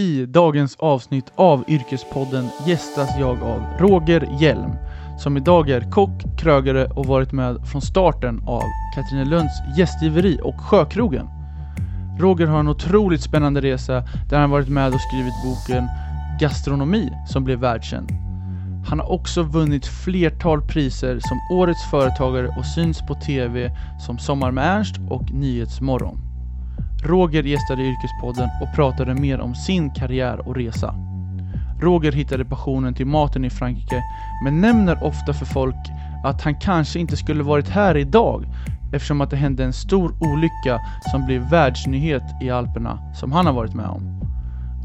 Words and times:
I 0.00 0.26
dagens 0.26 0.76
avsnitt 0.76 1.32
av 1.36 1.64
Yrkespodden 1.68 2.48
gästas 2.66 3.08
jag 3.18 3.42
av 3.42 3.62
Roger 3.78 4.28
Hjelm 4.40 4.70
som 5.18 5.36
idag 5.36 5.70
är 5.70 5.90
kock, 5.90 6.38
krögare 6.38 6.84
och 6.84 7.06
varit 7.06 7.32
med 7.32 7.68
från 7.68 7.82
starten 7.82 8.42
av 8.46 8.62
Katrinelunds 8.94 9.52
gästgiveri 9.78 10.40
och 10.42 10.60
Sjökrogen. 10.60 11.26
Roger 12.18 12.46
har 12.46 12.60
en 12.60 12.68
otroligt 12.68 13.22
spännande 13.22 13.60
resa 13.60 14.04
där 14.30 14.38
han 14.38 14.50
varit 14.50 14.68
med 14.68 14.94
och 14.94 15.00
skrivit 15.00 15.34
boken 15.44 15.88
Gastronomi 16.40 17.12
som 17.28 17.44
blev 17.44 17.58
världskänd. 17.58 18.10
Han 18.88 18.98
har 18.98 19.12
också 19.12 19.42
vunnit 19.42 19.86
flertal 19.86 20.60
priser 20.62 21.18
som 21.20 21.38
Årets 21.58 21.90
Företagare 21.90 22.48
och 22.58 22.66
syns 22.66 22.98
på 23.08 23.14
TV 23.14 23.70
som 24.06 24.18
Sommar 24.18 24.50
med 24.50 24.64
Ernst 24.64 24.96
och 25.10 25.32
Nyhetsmorgon. 25.32 26.29
Roger 27.02 27.42
gästade 27.42 27.82
Yrkespodden 27.82 28.48
och 28.62 28.74
pratade 28.74 29.14
mer 29.14 29.40
om 29.40 29.54
sin 29.54 29.90
karriär 29.90 30.48
och 30.48 30.56
resa. 30.56 30.94
Roger 31.80 32.12
hittade 32.12 32.44
passionen 32.44 32.94
till 32.94 33.06
maten 33.06 33.44
i 33.44 33.50
Frankrike 33.50 34.02
men 34.44 34.60
nämner 34.60 35.04
ofta 35.04 35.32
för 35.34 35.46
folk 35.46 35.76
att 36.24 36.42
han 36.42 36.54
kanske 36.54 36.98
inte 36.98 37.16
skulle 37.16 37.42
varit 37.42 37.68
här 37.68 37.96
idag 37.96 38.44
eftersom 38.92 39.20
att 39.20 39.30
det 39.30 39.36
hände 39.36 39.64
en 39.64 39.72
stor 39.72 40.14
olycka 40.20 40.80
som 41.10 41.26
blev 41.26 41.50
världsnyhet 41.50 42.22
i 42.42 42.50
Alperna 42.50 42.98
som 43.14 43.32
han 43.32 43.46
har 43.46 43.52
varit 43.52 43.74
med 43.74 43.86
om. 43.86 44.20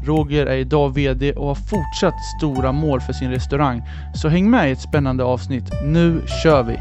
Roger 0.04 0.46
är 0.46 0.56
idag 0.56 0.94
VD 0.94 1.32
och 1.32 1.46
har 1.46 1.54
fortsatt 1.54 2.24
stora 2.38 2.72
mål 2.72 3.00
för 3.00 3.12
sin 3.12 3.30
restaurang. 3.30 3.82
Så 4.14 4.28
häng 4.28 4.50
med 4.50 4.68
i 4.68 4.72
ett 4.72 4.80
spännande 4.80 5.24
avsnitt. 5.24 5.72
Nu 5.84 6.22
kör 6.42 6.62
vi! 6.62 6.78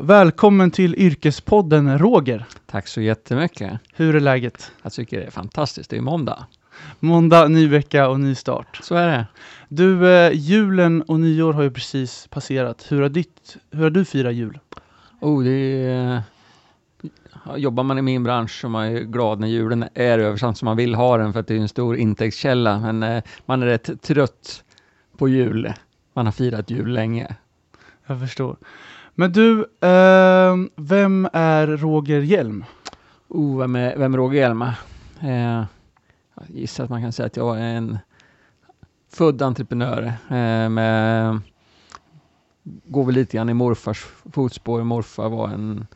Välkommen 0.00 0.70
till 0.70 0.94
Yrkespodden 0.94 1.98
Roger. 1.98 2.46
Tack 2.66 2.86
så 2.86 3.00
jättemycket. 3.00 3.80
Hur 3.94 4.16
är 4.16 4.20
läget? 4.20 4.72
Jag 4.82 4.92
tycker 4.92 5.20
det 5.20 5.26
är 5.26 5.30
fantastiskt. 5.30 5.90
Det 5.90 5.96
är 5.96 6.00
måndag. 6.00 6.46
Måndag, 7.00 7.48
ny 7.48 7.68
vecka 7.68 8.08
och 8.08 8.20
ny 8.20 8.34
start. 8.34 8.80
Så 8.82 8.94
är 8.94 9.08
det. 9.08 9.26
Du, 9.68 10.10
eh, 10.10 10.32
julen 10.34 11.02
och 11.02 11.20
nyår 11.20 11.52
har 11.52 11.62
ju 11.62 11.70
precis 11.70 12.26
passerat. 12.30 12.86
Hur 12.88 13.02
har, 13.02 13.08
ditt, 13.08 13.56
hur 13.70 13.82
har 13.82 13.90
du 13.90 14.04
firat 14.04 14.34
jul? 14.34 14.58
Oh, 15.20 15.44
det 15.44 15.50
är, 15.50 16.22
jobbar 17.56 17.82
man 17.82 17.98
i 17.98 18.02
min 18.02 18.24
bransch 18.24 18.60
så 18.60 18.66
är 18.66 18.70
man 18.70 18.92
ju 18.92 19.04
glad 19.04 19.40
när 19.40 19.48
julen 19.48 19.84
är 19.94 20.18
över, 20.18 20.36
som 20.36 20.66
man 20.66 20.76
vill 20.76 20.94
ha 20.94 21.16
den 21.16 21.32
för 21.32 21.40
att 21.40 21.46
det 21.46 21.54
är 21.54 21.60
en 21.60 21.68
stor 21.68 21.96
intäktskälla. 21.96 22.78
Men 22.78 23.02
eh, 23.02 23.22
man 23.46 23.62
är 23.62 23.66
rätt 23.66 24.02
trött 24.02 24.64
på 25.16 25.28
jul. 25.28 25.72
Man 26.12 26.26
har 26.26 26.32
firat 26.32 26.70
jul 26.70 26.92
länge. 26.92 27.36
Jag 28.06 28.20
förstår. 28.20 28.56
Men 29.20 29.32
du, 29.32 29.60
eh, 29.80 30.56
vem 30.76 31.28
är 31.32 31.66
Roger 31.66 32.20
Hjelm? 32.20 32.64
Oh, 33.28 33.58
vem 33.58 33.76
är, 33.76 33.96
vem 33.96 34.14
är 34.14 34.18
Roger 34.18 34.40
Hjelm? 34.40 34.62
Eh, 35.20 35.64
jag 36.34 36.48
gissar 36.48 36.84
att 36.84 36.90
man 36.90 37.02
kan 37.02 37.12
säga 37.12 37.26
att 37.26 37.36
jag 37.36 37.58
är 37.58 37.74
en 37.74 37.98
född 39.12 39.42
entreprenör. 39.42 40.02
Eh, 40.28 40.68
med, 40.68 41.40
går 42.62 43.04
väl 43.04 43.14
lite 43.14 43.36
grann 43.36 43.48
i 43.48 43.54
morfars 43.54 44.06
fotspår. 44.32 44.84
Morfar 44.84 45.28
var 45.28 45.48
en 45.48 45.86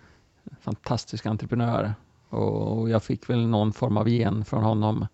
fantastisk 0.61 1.27
entreprenör 1.27 1.95
och, 2.29 2.79
och 2.79 2.91
jag 2.91 3.03
fick 3.03 3.31
väl 3.31 3.47
någon 3.47 3.73
form 3.73 3.97
av 3.97 4.09
gen 4.09 4.45
från 4.45 4.63
honom. 4.63 5.07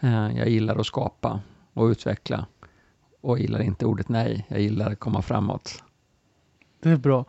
Eh, 0.00 0.38
jag 0.38 0.48
gillar 0.48 0.76
att 0.76 0.86
skapa 0.86 1.40
och 1.72 1.84
utveckla 1.84 2.46
och 3.20 3.38
gillar 3.38 3.62
inte 3.62 3.86
ordet 3.86 4.08
nej. 4.08 4.46
Jag 4.48 4.60
gillar 4.60 4.92
att 4.92 5.00
komma 5.00 5.22
framåt. 5.22 5.82
Det 6.82 6.90
är 6.90 6.96
bra. 6.96 7.24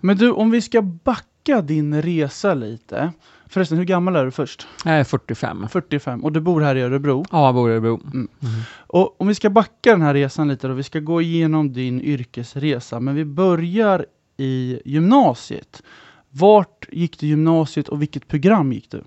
Men 0.00 0.16
du, 0.16 0.30
om 0.30 0.50
vi 0.50 0.62
ska 0.62 0.82
backa 0.82 1.62
din 1.62 2.02
resa 2.02 2.54
lite. 2.54 3.12
Förresten, 3.46 3.78
hur 3.78 3.84
gammal 3.84 4.16
är 4.16 4.24
du 4.24 4.30
först? 4.30 4.66
Jag 4.84 4.94
är 4.94 5.04
45. 5.04 5.68
45. 5.68 6.24
Och 6.24 6.32
du 6.32 6.40
bor 6.40 6.60
här 6.60 6.76
i 6.76 6.82
Örebro? 6.82 7.24
Ja, 7.30 7.46
jag 7.46 7.54
bor 7.54 7.70
i 7.70 7.72
Örebro. 7.72 7.94
Mm. 7.94 8.12
Mm. 8.12 8.28
Och 8.76 9.20
om 9.20 9.28
vi 9.28 9.34
ska 9.34 9.50
backa 9.50 9.90
den 9.90 10.02
här 10.02 10.14
resan 10.14 10.48
lite 10.48 10.68
då, 10.68 10.74
vi 10.74 10.82
ska 10.82 11.00
gå 11.00 11.22
igenom 11.22 11.72
din 11.72 12.00
yrkesresa, 12.00 13.00
men 13.00 13.14
vi 13.14 13.24
börjar 13.24 14.06
i 14.36 14.80
gymnasiet. 14.84 15.82
Vart 16.30 16.86
gick 16.92 17.18
du 17.18 17.26
gymnasiet 17.26 17.88
och 17.88 18.02
vilket 18.02 18.28
program 18.28 18.72
gick 18.72 18.90
du? 18.90 19.02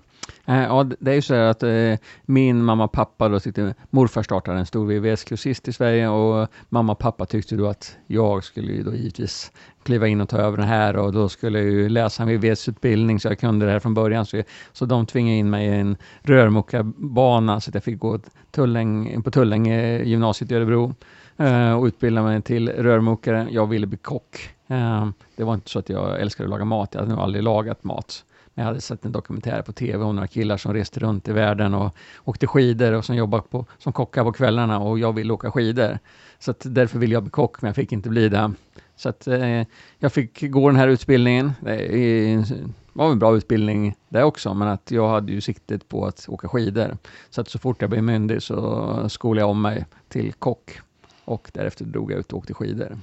Eh, 0.46 0.62
ja, 0.62 0.86
det 1.00 1.10
är 1.10 1.14
ju 1.14 1.22
så 1.22 1.34
att 1.34 1.62
eh, 1.62 1.94
min 2.22 2.64
mamma 2.64 2.84
och 2.84 2.92
pappa 2.92 3.28
då 3.28 3.40
tyckte, 3.40 3.74
morfar 3.90 4.22
startade 4.22 4.58
en 4.58 4.66
stor 4.66 4.86
VVS-kursist 4.86 5.68
i 5.68 5.72
Sverige 5.72 6.08
och 6.08 6.48
mamma 6.68 6.92
och 6.92 6.98
pappa 6.98 7.26
tyckte 7.26 7.56
då 7.56 7.66
att 7.66 7.96
jag 8.06 8.44
skulle 8.44 8.72
ju 8.72 8.82
då 8.82 8.94
givetvis 8.94 9.52
kliva 9.82 10.08
in 10.08 10.20
och 10.20 10.28
ta 10.28 10.36
över 10.36 10.56
den 10.56 10.66
här 10.66 10.96
och 10.96 11.12
då 11.12 11.28
skulle 11.28 11.58
jag 11.58 11.70
ju 11.70 11.88
läsa 11.88 12.22
en 12.22 12.28
VVS-utbildning 12.28 13.20
så 13.20 13.28
jag 13.28 13.38
kunde 13.38 13.66
det 13.66 13.72
här 13.72 13.80
från 13.80 13.94
början. 13.94 14.26
Så, 14.26 14.42
så 14.72 14.84
de 14.84 15.06
tvingade 15.06 15.36
in 15.36 15.50
mig 15.50 15.66
i 15.66 15.74
en 15.74 15.96
rörmokarbana 16.22 17.60
så 17.60 17.70
att 17.70 17.74
jag 17.74 17.84
fick 17.84 17.98
gå 17.98 18.18
Tulläng, 18.50 19.22
på 19.22 19.30
Tullänge 19.30 19.98
eh, 19.98 20.08
gymnasiet 20.08 20.50
i 20.50 20.54
Örebro 20.54 20.94
eh, 21.36 21.72
och 21.72 21.84
utbilda 21.84 22.22
mig 22.22 22.42
till 22.42 22.68
rörmokare. 22.68 23.46
Jag 23.50 23.66
ville 23.66 23.86
bli 23.86 23.98
kock. 23.98 24.50
Eh, 24.66 25.08
det 25.36 25.44
var 25.44 25.54
inte 25.54 25.70
så 25.70 25.78
att 25.78 25.88
jag 25.88 26.20
älskade 26.20 26.46
att 26.46 26.50
laga 26.50 26.64
mat, 26.64 26.88
jag 26.92 27.00
hade 27.00 27.12
nog 27.12 27.22
aldrig 27.22 27.44
lagat 27.44 27.84
mat. 27.84 28.24
Jag 28.54 28.64
hade 28.64 28.80
sett 28.80 29.04
en 29.04 29.12
dokumentär 29.12 29.62
på 29.62 29.72
TV 29.72 30.04
om 30.04 30.14
några 30.16 30.28
killar 30.28 30.56
som 30.56 30.74
reste 30.74 31.00
runt 31.00 31.28
i 31.28 31.32
världen 31.32 31.74
och 31.74 31.94
åkte 32.24 32.46
skidor 32.46 32.92
och 32.92 33.04
som 33.04 33.16
jobbade 33.16 33.42
på, 33.42 33.66
som 33.78 33.92
kockar 33.92 34.24
på 34.24 34.32
kvällarna 34.32 34.78
och 34.78 34.98
jag 34.98 35.12
ville 35.12 35.32
åka 35.32 35.50
skidor. 35.50 35.98
Så 36.38 36.50
att 36.50 36.62
därför 36.64 36.98
ville 36.98 37.14
jag 37.14 37.22
bli 37.22 37.30
kock, 37.30 37.62
men 37.62 37.68
jag 37.68 37.76
fick 37.76 37.92
inte 37.92 38.08
bli 38.08 38.28
det. 38.28 38.52
Så 38.96 39.08
att 39.08 39.26
eh, 39.26 39.62
jag 39.98 40.12
fick 40.12 40.50
gå 40.50 40.68
den 40.68 40.76
här 40.76 40.88
utbildningen. 40.88 41.52
Det 41.60 42.52
var 42.92 43.12
en 43.12 43.18
bra 43.18 43.36
utbildning 43.36 43.94
det 44.08 44.24
också, 44.24 44.54
men 44.54 44.68
att 44.68 44.90
jag 44.90 45.08
hade 45.08 45.32
ju 45.32 45.40
siktet 45.40 45.88
på 45.88 46.06
att 46.06 46.28
åka 46.28 46.48
skidor. 46.48 46.96
Så 47.30 47.40
att 47.40 47.48
så 47.48 47.58
fort 47.58 47.80
jag 47.80 47.90
blev 47.90 48.02
myndig 48.02 48.42
så 48.42 49.08
skolade 49.08 49.40
jag 49.40 49.50
om 49.50 49.62
mig 49.62 49.86
till 50.08 50.32
kock 50.32 50.80
och 51.24 51.50
därefter 51.54 51.84
drog 51.84 52.12
jag 52.12 52.18
ut 52.18 52.32
och 52.32 52.38
åkte 52.38 52.54
skidor. 52.54 52.98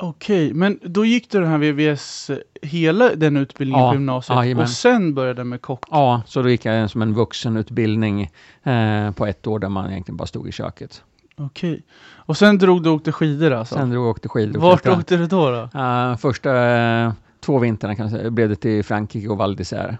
Okej, 0.00 0.54
men 0.54 0.78
då 0.82 1.04
gick 1.04 1.30
du 1.30 1.40
den 1.40 1.48
här 1.48 1.58
VVS, 1.58 2.30
hela 2.62 3.14
den 3.14 3.36
utbildningen 3.36 3.84
Ja, 3.84 3.90
på 3.90 3.94
gymnasiet 3.94 4.36
jajamän. 4.36 4.62
och 4.62 4.68
sen 4.70 5.14
började 5.14 5.44
med 5.44 5.62
kock? 5.62 5.84
Ja, 5.90 6.22
så 6.26 6.42
då 6.42 6.48
gick 6.50 6.64
jag 6.64 6.90
som 6.90 7.02
en 7.02 7.14
vuxenutbildning 7.14 8.30
eh, 8.62 9.10
på 9.10 9.26
ett 9.26 9.46
år 9.46 9.58
där 9.58 9.68
man 9.68 9.90
egentligen 9.90 10.16
bara 10.16 10.26
stod 10.26 10.48
i 10.48 10.52
köket. 10.52 11.02
Okej. 11.36 11.82
Och 12.16 12.36
sen 12.36 12.58
drog 12.58 12.82
du 12.82 12.88
och 12.88 12.94
åkte 12.94 13.12
skidor 13.12 13.50
alltså? 13.52 13.74
Sen 13.74 13.90
drog 13.90 14.02
jag 14.04 14.10
och 14.10 14.10
åkte 14.16 14.28
skidor. 14.28 14.60
Vart 14.60 14.82
klättrade. 14.82 15.00
åkte 15.00 15.16
du 15.16 15.26
då? 15.26 15.50
då? 15.72 15.78
Eh, 15.80 16.16
första 16.16 16.66
eh, 16.76 17.12
två 17.40 17.58
vintrarna 17.58 17.94
kan 17.94 18.08
jag 18.08 18.18
säga, 18.18 18.30
blev 18.30 18.48
det 18.48 18.56
till 18.56 18.84
Frankrike 18.84 19.28
och 19.28 19.38
Val 19.38 19.56
d'Isère. 19.56 19.96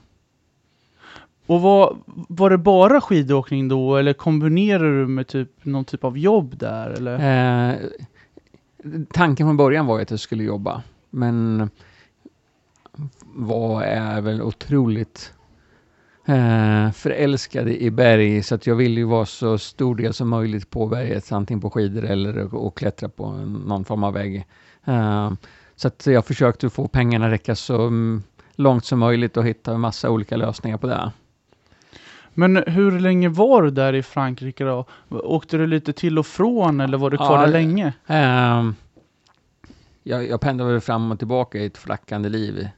Och 1.46 1.60
var, 1.60 1.96
var 2.06 2.50
det 2.50 2.58
bara 2.58 3.00
skidåkning 3.00 3.68
då 3.68 3.96
eller 3.96 4.12
kombinerade 4.12 5.00
du 5.00 5.06
med 5.06 5.26
typ 5.26 5.50
någon 5.64 5.84
typ 5.84 6.04
av 6.04 6.18
jobb 6.18 6.58
där 6.58 6.90
eller? 6.90 7.68
Eh, 7.70 7.76
tanken 9.12 9.46
från 9.46 9.56
början 9.56 9.86
var 9.86 9.96
ju 9.98 10.02
att 10.02 10.10
jag 10.10 10.20
skulle 10.20 10.44
jobba, 10.44 10.82
men 11.10 11.70
var 13.34 13.82
är 13.82 14.20
väl 14.20 14.42
otroligt 14.42 15.32
eh, 16.26 16.90
förälskad 16.90 17.68
i 17.68 17.90
berg, 17.90 18.42
så 18.42 18.54
att 18.54 18.66
jag 18.66 18.74
ville 18.74 19.00
ju 19.00 19.06
vara 19.06 19.26
så 19.26 19.58
stor 19.58 19.96
del 19.96 20.14
som 20.14 20.28
möjligt 20.28 20.70
på 20.70 20.86
berget, 20.86 21.32
antingen 21.32 21.60
på 21.60 21.70
skidor 21.70 22.04
eller 22.04 22.54
och 22.54 22.76
klättra 22.76 23.08
på 23.08 23.32
någon 23.32 23.84
form 23.84 24.04
av 24.04 24.12
vägg. 24.12 24.46
Eh, 24.84 25.32
så 25.76 25.88
att 25.88 26.06
jag 26.06 26.26
försökte 26.26 26.70
få 26.70 26.88
pengarna 26.88 27.30
räcka 27.30 27.54
så 27.54 27.82
mm, 27.82 28.22
långt 28.54 28.84
som 28.84 28.98
möjligt 28.98 29.36
och 29.36 29.46
hitta 29.46 29.74
en 29.74 29.80
massa 29.80 30.10
olika 30.10 30.36
lösningar 30.36 30.78
på 30.78 30.86
det. 30.86 31.12
Men 32.38 32.56
hur 32.66 33.00
länge 33.00 33.28
var 33.28 33.62
du 33.62 33.70
där 33.70 33.92
i 33.92 34.02
Frankrike 34.02 34.64
då? 34.64 34.84
Åkte 35.08 35.56
du 35.56 35.66
lite 35.66 35.92
till 35.92 36.18
och 36.18 36.26
från 36.26 36.80
eller 36.80 36.98
var 36.98 37.10
du 37.10 37.16
kvar 37.16 37.38
Ja, 37.38 37.40
där 37.40 37.52
länge? 37.52 37.92
Ehm, 38.06 38.74
jag, 40.02 40.28
jag 40.28 40.40
pendlade 40.40 40.80
fram 40.80 41.12
och 41.12 41.18
tillbaka 41.18 41.58
i 41.58 41.66
ett 41.66 41.78
flackande 41.78 42.28
liv 42.28 42.68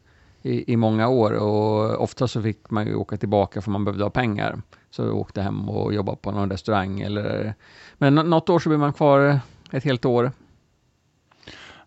i, 0.42 0.72
i 0.72 0.76
många 0.76 1.08
år 1.08 1.32
och 1.32 2.02
ofta 2.02 2.28
så 2.28 2.42
fick 2.42 2.70
man 2.70 2.86
ju 2.86 2.94
åka 2.94 3.16
tillbaka 3.16 3.60
för 3.60 3.70
man 3.70 3.84
behövde 3.84 4.04
ha 4.04 4.10
pengar. 4.10 4.62
Så 4.90 5.02
jag 5.02 5.16
åkte 5.16 5.42
hem 5.42 5.68
och 5.68 5.94
jobbade 5.94 6.18
på 6.22 6.30
någon 6.30 6.50
restaurang 6.50 7.00
eller... 7.00 7.54
Men 7.98 8.14
nå- 8.14 8.22
något 8.22 8.48
år 8.50 8.58
så 8.58 8.68
blev 8.68 8.80
man 8.80 8.92
kvar 8.92 9.40
ett 9.70 9.84
helt 9.84 10.04
år. 10.04 10.32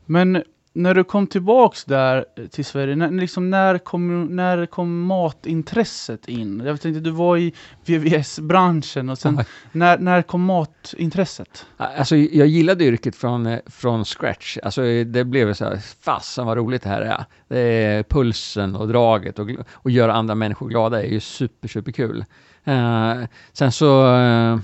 Men 0.06 0.44
när 0.74 0.94
du 0.94 1.04
kom 1.04 1.28
tillbaks 1.28 1.86
där 1.86 2.25
till 2.52 2.66
Sverige, 2.66 2.96
när, 2.96 3.12
liksom, 3.12 3.50
när, 3.50 3.78
kom, 3.78 4.25
när 4.36 4.66
kom 4.66 5.06
matintresset 5.06 6.28
in? 6.28 6.64
Jag 6.66 6.81
tänkte, 6.81 7.00
du 7.00 7.12
var 7.12 7.38
i 7.38 7.54
VVS-branschen 7.86 9.10
och 9.10 9.18
sen, 9.18 9.40
när, 9.72 9.98
när 9.98 10.22
kom 10.22 10.44
matintresset? 10.44 11.66
Alltså, 11.78 12.16
jag 12.16 12.48
gillade 12.48 12.84
yrket 12.84 13.16
från, 13.16 13.46
eh, 13.46 13.60
från 13.66 14.06
scratch. 14.06 14.58
Alltså, 14.64 14.81
det 15.04 15.24
blev 15.24 15.54
så 15.54 15.66
här, 15.66 15.78
fasen 16.02 16.46
vad 16.46 16.58
roligt 16.58 16.84
det 16.84 16.90
här 16.90 17.02
är. 17.02 17.25
Det 17.48 17.60
är 17.60 18.04
pulsen 18.04 18.75
och 18.75 18.88
draget 18.88 19.40
och, 19.40 19.50
och 19.72 19.92
göra 19.92 20.14
andra 20.14 20.36
människor 20.36 20.70
glada 20.70 21.04
är 21.04 21.08
ju 21.08 21.20
super, 21.20 21.68
super 21.68 21.92
kul. 21.92 22.25
Uh, 22.68 23.25
sen 23.54 23.72
så 23.72 24.16
uh, 24.16 24.60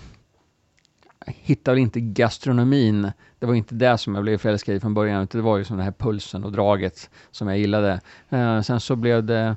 hittade 1.28 1.76
väl 1.76 1.82
inte 1.82 2.00
gastronomin 2.00 3.12
det 3.39 3.45
var 3.45 3.53
inte 3.53 3.75
det 3.75 3.97
som 3.97 4.15
jag 4.15 4.24
blev 4.24 4.38
förälskad 4.38 4.75
i 4.75 4.80
från 4.80 4.94
början, 4.94 5.24
utan 5.24 5.41
det 5.41 5.45
var 5.45 5.57
ju 5.57 5.63
som 5.63 5.77
den 5.77 5.83
här 5.83 5.91
pulsen 5.91 6.44
och 6.44 6.51
draget 6.51 7.09
som 7.31 7.47
jag 7.47 7.57
gillade. 7.57 8.01
Eh, 8.30 8.62
sen 8.62 8.80
så 8.80 8.95
blev 8.95 9.24
det, 9.24 9.56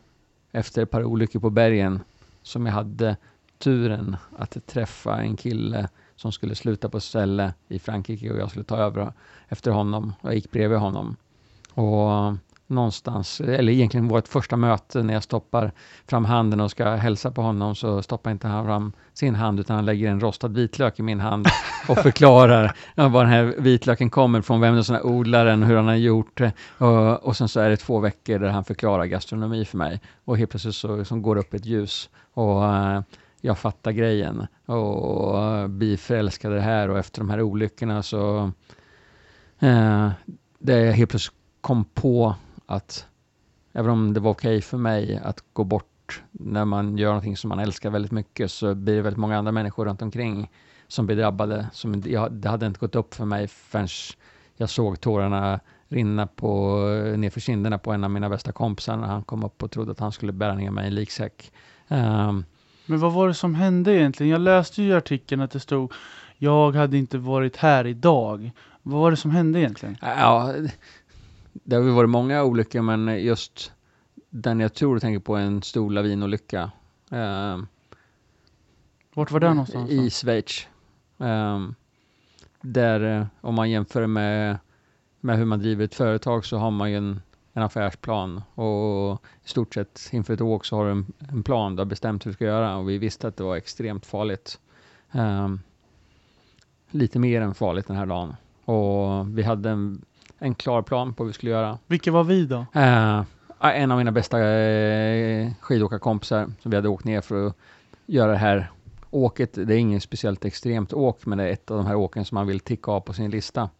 efter 0.52 0.82
ett 0.82 0.90
par 0.90 1.04
olyckor 1.04 1.40
på 1.40 1.50
bergen, 1.50 2.00
som 2.42 2.66
jag 2.66 2.72
hade 2.72 3.16
turen 3.58 4.16
att 4.36 4.66
träffa 4.66 5.20
en 5.20 5.36
kille 5.36 5.88
som 6.16 6.32
skulle 6.32 6.54
sluta 6.54 6.88
på 6.88 7.00
ställe 7.00 7.52
i 7.68 7.78
Frankrike 7.78 8.30
och 8.32 8.38
jag 8.38 8.50
skulle 8.50 8.64
ta 8.64 8.76
över 8.76 9.12
efter 9.48 9.70
honom. 9.70 10.12
Jag 10.22 10.34
gick 10.34 10.50
bredvid 10.50 10.78
honom. 10.78 11.16
Och 11.74 12.36
någonstans, 12.72 13.40
eller 13.40 13.72
egentligen 13.72 14.08
vårt 14.08 14.28
första 14.28 14.56
möte 14.56 15.02
när 15.02 15.14
jag 15.14 15.22
stoppar 15.22 15.72
fram 16.06 16.24
handen 16.24 16.60
och 16.60 16.70
ska 16.70 16.90
hälsa 16.90 17.30
på 17.30 17.42
honom 17.42 17.74
så 17.74 18.02
stoppar 18.02 18.30
inte 18.30 18.48
han 18.48 18.66
fram 18.66 18.92
sin 19.14 19.34
hand 19.34 19.60
utan 19.60 19.76
han 19.76 19.84
lägger 19.84 20.10
en 20.10 20.20
rostad 20.20 20.48
vitlök 20.48 20.98
i 20.98 21.02
min 21.02 21.20
hand 21.20 21.46
och 21.88 21.98
förklarar 22.02 22.76
var 22.94 23.24
den 23.24 23.32
här 23.32 23.54
vitlöken 23.58 24.10
kommer 24.10 24.42
från, 24.42 24.60
vem 24.60 24.74
den 24.74 24.96
är 24.96 25.06
odlaren, 25.06 25.62
hur 25.62 25.76
han 25.76 25.86
har 25.86 25.94
gjort. 25.94 26.40
Och, 26.78 27.24
och 27.24 27.36
sen 27.36 27.48
så 27.48 27.60
är 27.60 27.70
det 27.70 27.76
två 27.76 28.00
veckor 28.00 28.38
där 28.38 28.48
han 28.48 28.64
förklarar 28.64 29.04
gastronomi 29.04 29.64
för 29.64 29.78
mig 29.78 30.00
och 30.24 30.38
helt 30.38 30.50
plötsligt 30.50 30.74
så, 30.74 31.04
så 31.04 31.16
går 31.16 31.34
det 31.34 31.40
upp 31.40 31.54
ett 31.54 31.66
ljus 31.66 32.10
och 32.34 32.62
uh, 32.62 33.00
jag 33.40 33.58
fattar 33.58 33.92
grejen 33.92 34.46
och 34.66 35.34
uh, 35.34 35.66
blir 35.66 35.96
förälskad 35.96 36.52
i 36.52 36.54
det 36.54 36.60
här 36.60 36.88
och 36.88 36.98
efter 36.98 37.20
de 37.20 37.30
här 37.30 37.42
olyckorna 37.42 38.02
så 38.02 38.52
uh, 39.62 40.10
det 40.58 40.74
är 40.74 40.92
helt 40.92 41.10
plötsligt 41.10 41.36
kom 41.60 41.84
på 41.84 42.34
att 42.66 43.06
även 43.72 43.90
om 43.90 44.14
det 44.14 44.20
var 44.20 44.30
okej 44.30 44.56
okay 44.56 44.60
för 44.60 44.78
mig 44.78 45.20
att 45.24 45.44
gå 45.52 45.64
bort 45.64 46.22
när 46.30 46.64
man 46.64 46.98
gör 46.98 47.08
någonting 47.08 47.36
som 47.36 47.48
man 47.48 47.58
älskar 47.58 47.90
väldigt 47.90 48.12
mycket 48.12 48.50
så 48.50 48.74
blir 48.74 48.96
det 48.96 49.02
väldigt 49.02 49.18
många 49.18 49.38
andra 49.38 49.52
människor 49.52 49.84
runt 49.84 50.02
omkring 50.02 50.50
som 50.88 51.06
blir 51.06 51.16
drabbade. 51.16 51.66
Som, 51.72 52.00
det 52.30 52.48
hade 52.48 52.66
inte 52.66 52.80
gått 52.80 52.94
upp 52.94 53.14
för 53.14 53.24
mig 53.24 53.48
förrän 53.48 53.88
jag 54.56 54.70
såg 54.70 55.00
tårarna 55.00 55.60
rinna 55.88 56.26
på, 56.26 56.76
nerför 57.16 57.40
kinderna 57.40 57.78
på 57.78 57.92
en 57.92 58.04
av 58.04 58.10
mina 58.10 58.28
bästa 58.28 58.52
kompisar 58.52 58.96
när 58.96 59.06
han 59.06 59.22
kom 59.22 59.44
upp 59.44 59.62
och 59.62 59.70
trodde 59.70 59.92
att 59.92 60.00
han 60.00 60.12
skulle 60.12 60.32
bära 60.32 60.54
ner 60.54 60.70
mig 60.70 60.84
i 60.84 60.88
en 60.88 60.94
liksäck. 60.94 61.52
Um, 61.88 62.44
Men 62.86 63.00
vad 63.00 63.12
var 63.12 63.28
det 63.28 63.34
som 63.34 63.54
hände 63.54 63.94
egentligen? 63.94 64.32
Jag 64.32 64.40
läste 64.40 64.82
ju 64.82 64.88
i 64.88 64.92
artikeln 64.92 65.40
att 65.40 65.50
det 65.50 65.60
stod 65.60 65.92
jag 66.42 66.76
hade 66.76 66.98
inte 66.98 67.18
varit 67.18 67.56
här 67.56 67.86
idag. 67.86 68.50
Vad 68.82 69.00
var 69.00 69.10
det 69.10 69.16
som 69.16 69.30
hände 69.30 69.60
egentligen? 69.60 69.96
Ja, 70.00 70.54
det 71.52 71.76
har 71.76 71.82
ju 71.82 71.90
varit 71.90 72.10
många 72.10 72.44
olyckor, 72.44 72.82
men 72.82 73.24
just 73.24 73.72
den 74.30 74.60
jag 74.60 74.74
tror 74.74 74.94
du 74.94 75.00
tänker 75.00 75.20
på 75.20 75.36
är 75.36 75.40
en 75.40 75.62
stor 75.62 75.90
lavinolycka. 75.90 76.70
Uh, 77.12 77.62
Vart 79.14 79.30
var 79.30 79.40
det 79.40 79.48
någonstans? 79.48 79.90
I 79.90 80.10
Schweiz. 80.10 80.66
Um, 81.16 81.74
där, 82.60 83.00
uh, 83.00 83.26
om 83.40 83.54
man 83.54 83.70
jämför 83.70 84.06
med, 84.06 84.58
med 85.20 85.38
hur 85.38 85.44
man 85.44 85.58
driver 85.58 85.84
ett 85.84 85.94
företag, 85.94 86.44
så 86.44 86.56
har 86.56 86.70
man 86.70 86.90
ju 86.90 86.96
en, 86.96 87.20
en 87.52 87.62
affärsplan. 87.62 88.42
Och 88.54 89.22
i 89.44 89.48
stort 89.48 89.74
sett 89.74 90.08
inför 90.12 90.34
ett 90.34 90.40
åk 90.40 90.64
så 90.64 90.76
har 90.76 90.84
du 90.84 90.90
en, 90.90 91.12
en 91.18 91.42
plan, 91.42 91.76
du 91.76 91.80
har 91.80 91.86
bestämt 91.86 92.26
hur 92.26 92.30
du 92.30 92.34
ska 92.34 92.44
göra. 92.44 92.76
Och 92.76 92.88
vi 92.88 92.98
visste 92.98 93.28
att 93.28 93.36
det 93.36 93.44
var 93.44 93.56
extremt 93.56 94.06
farligt. 94.06 94.60
Um, 95.12 95.60
lite 96.90 97.18
mer 97.18 97.40
än 97.40 97.54
farligt 97.54 97.86
den 97.86 97.96
här 97.96 98.06
dagen. 98.06 98.36
Och 98.64 99.38
vi 99.38 99.42
hade 99.42 99.70
en 99.70 100.04
en 100.42 100.54
klar 100.54 100.82
plan 100.82 101.14
på 101.14 101.22
vad 101.22 101.28
vi 101.28 101.32
skulle 101.32 101.52
göra. 101.52 101.78
Vilka 101.86 102.12
var 102.12 102.24
vi 102.24 102.46
då? 102.46 102.66
Uh, 102.76 103.22
en 103.60 103.90
av 103.90 103.98
mina 103.98 104.12
bästa 104.12 104.38
uh, 104.38 105.50
skidåkarkompisar 105.60 106.52
som 106.60 106.70
vi 106.70 106.76
hade 106.76 106.88
åkt 106.88 107.04
ner 107.04 107.20
för 107.20 107.46
att 107.46 107.56
göra 108.06 108.30
det 108.30 108.38
här 108.38 108.70
åket. 109.10 109.52
Det 109.52 109.74
är 109.74 109.78
inget 109.78 110.02
speciellt 110.02 110.44
extremt 110.44 110.92
åk, 110.92 111.26
men 111.26 111.38
det 111.38 111.44
är 111.44 111.52
ett 111.52 111.70
av 111.70 111.76
de 111.76 111.86
här 111.86 111.94
åken 111.94 112.24
som 112.24 112.34
man 112.34 112.46
vill 112.46 112.60
ticka 112.60 112.90
av 112.90 113.00
på 113.00 113.12
sin 113.12 113.30
lista. 113.30 113.70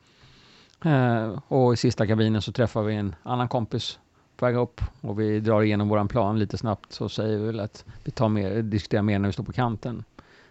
Uh, 0.87 1.38
och 1.49 1.73
i 1.73 1.76
sista 1.76 2.06
kabinen 2.06 2.43
så 2.43 2.53
träffar 2.53 2.82
vi 2.82 2.94
en 2.94 3.14
annan 3.23 3.49
kompis 3.49 3.99
på 4.37 4.47
väg 4.47 4.56
upp 4.56 4.81
och 5.00 5.20
vi 5.20 5.41
drar 5.41 5.62
igenom 5.62 5.88
våran 5.88 6.09
plan 6.09 6.38
lite 6.38 6.59
snabbt 6.59 6.93
så 6.93 7.09
säger 7.09 7.38
vi 7.38 7.47
väl 7.47 7.61
att 7.61 7.85
vi 8.05 8.11
tar 8.11 8.29
mer, 8.29 8.62
diskuterar 8.62 9.03
mer 9.03 9.19
när 9.19 9.29
vi 9.29 9.32
står 9.32 9.44
på 9.44 9.53
kanten. 9.53 10.05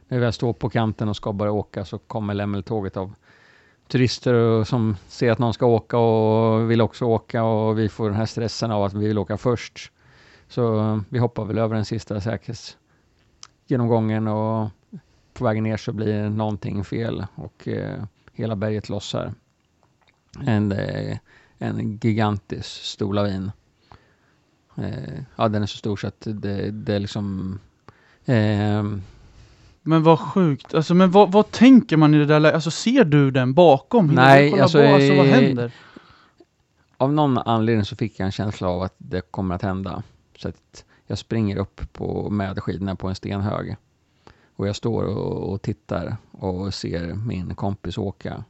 När 0.07 0.17
vi 0.17 0.23
väl 0.23 0.33
står 0.33 0.53
på 0.53 0.69
kanten 0.69 1.09
och 1.09 1.15
ska 1.15 1.33
börja 1.33 1.51
åka 1.51 1.85
så 1.85 1.97
kommer 1.97 2.33
lämmeltåget 2.33 2.97
av 2.97 3.13
turister 3.91 4.63
som 4.63 4.97
ser 5.07 5.31
att 5.31 5.39
någon 5.39 5.53
ska 5.53 5.65
åka 5.65 5.97
och 5.97 6.71
vill 6.71 6.81
också 6.81 7.05
åka 7.05 7.43
och 7.43 7.79
vi 7.79 7.89
får 7.89 8.09
den 8.09 8.17
här 8.17 8.25
stressen 8.25 8.71
av 8.71 8.83
att 8.83 8.93
vi 8.93 9.07
vill 9.07 9.17
åka 9.17 9.37
först. 9.37 9.91
Så 10.47 11.01
vi 11.09 11.19
hoppar 11.19 11.45
väl 11.45 11.57
över 11.57 11.75
den 11.75 11.85
sista 11.85 12.21
säkerhetsgenomgången 12.21 14.27
och 14.27 14.69
på 15.33 15.43
vägen 15.43 15.63
ner 15.63 15.77
så 15.77 15.93
blir 15.93 16.29
någonting 16.29 16.83
fel 16.83 17.25
och 17.35 17.67
eh, 17.67 18.03
hela 18.33 18.55
berget 18.55 18.89
lossar. 18.89 19.33
En, 20.45 20.71
eh, 20.71 21.17
en 21.57 21.97
gigantisk 21.97 22.83
stor 22.83 23.13
lavin. 23.13 23.51
Eh, 24.77 25.23
ja, 25.35 25.47
den 25.47 25.63
är 25.63 25.67
så 25.67 25.77
stor 25.77 25.97
så 25.97 26.07
att 26.07 26.21
det, 26.25 26.71
det 26.71 26.95
är 26.95 26.99
liksom 26.99 27.59
eh, 28.25 28.83
men 29.81 30.03
vad 30.03 30.19
sjukt. 30.19 30.73
Alltså, 30.73 30.93
men 30.93 31.11
vad, 31.11 31.31
vad 31.31 31.51
tänker 31.51 31.97
man 31.97 32.13
i 32.13 32.17
det 32.17 32.25
där 32.25 32.39
läget? 32.39 32.55
Alltså 32.55 32.71
ser 32.71 33.03
du 33.03 33.31
den 33.31 33.53
bakom? 33.53 34.07
Nej, 34.07 34.61
alltså, 34.61 34.83
alltså 34.83 35.15
vad 35.15 35.25
händer? 35.25 35.71
Av 36.97 37.13
någon 37.13 37.37
anledning 37.37 37.85
så 37.85 37.95
fick 37.95 38.19
jag 38.19 38.25
en 38.25 38.31
känsla 38.31 38.69
av 38.69 38.81
att 38.81 38.95
det 38.97 39.21
kommer 39.31 39.55
att 39.55 39.61
hända. 39.61 40.03
Så 40.37 40.47
att 40.47 40.85
jag 41.07 41.17
springer 41.17 41.57
upp 41.57 41.93
på, 41.93 42.29
med 42.29 42.59
skidorna 42.59 42.95
på 42.95 43.07
en 43.07 43.15
stenhög. 43.15 43.75
Och 44.55 44.67
jag 44.67 44.75
står 44.75 45.03
och, 45.03 45.53
och 45.53 45.61
tittar 45.61 46.17
och 46.31 46.73
ser 46.73 47.13
min 47.13 47.55
kompis 47.55 47.97
åka. 47.97 48.43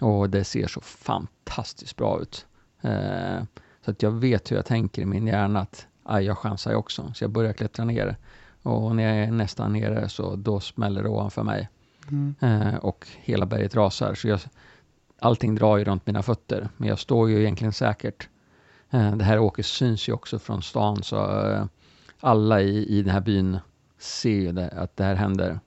Och 0.00 0.30
det 0.30 0.44
ser 0.44 0.66
så 0.66 0.80
fantastiskt 0.80 1.96
bra 1.96 2.20
ut. 2.20 2.46
Eh, 2.80 3.42
så 3.84 3.90
att 3.90 4.02
jag 4.02 4.10
vet 4.10 4.50
hur 4.50 4.56
jag 4.56 4.66
tänker 4.66 5.02
i 5.02 5.06
min 5.06 5.26
hjärna 5.26 5.60
att 5.60 5.86
jag 6.22 6.38
chansar 6.38 6.70
ju 6.70 6.76
också. 6.76 7.12
Så 7.14 7.24
jag 7.24 7.30
börjar 7.30 7.52
klättra 7.52 7.84
ner. 7.84 8.16
Och 8.66 8.96
när 8.96 9.02
jag 9.02 9.16
är 9.16 9.30
nästan 9.30 9.72
nere 9.72 10.08
så 10.08 10.36
då 10.36 10.60
smäller 10.60 11.02
det 11.02 11.08
ovanför 11.08 11.42
mig. 11.42 11.68
Mm. 12.10 12.34
Eh, 12.40 12.74
och 12.74 13.06
hela 13.16 13.46
berget 13.46 13.74
rasar. 13.74 14.14
Så 14.14 14.28
jag, 14.28 14.40
allting 15.18 15.54
drar 15.54 15.76
ju 15.76 15.84
runt 15.84 16.06
mina 16.06 16.22
fötter. 16.22 16.68
Men 16.76 16.88
jag 16.88 16.98
står 16.98 17.30
ju 17.30 17.40
egentligen 17.40 17.72
säkert. 17.72 18.28
Eh, 18.90 19.16
det 19.16 19.24
här 19.24 19.38
åket 19.38 19.66
syns 19.66 20.08
ju 20.08 20.12
också 20.12 20.38
från 20.38 20.62
stan. 20.62 21.02
Så 21.02 21.40
eh, 21.50 21.64
alla 22.20 22.60
i, 22.60 22.98
i 22.98 23.02
den 23.02 23.12
här 23.12 23.20
byn 23.20 23.58
ser 23.98 24.30
ju 24.30 24.52
det, 24.52 24.68
att 24.68 24.96
det 24.96 25.04
här 25.04 25.14
händer. 25.14 25.60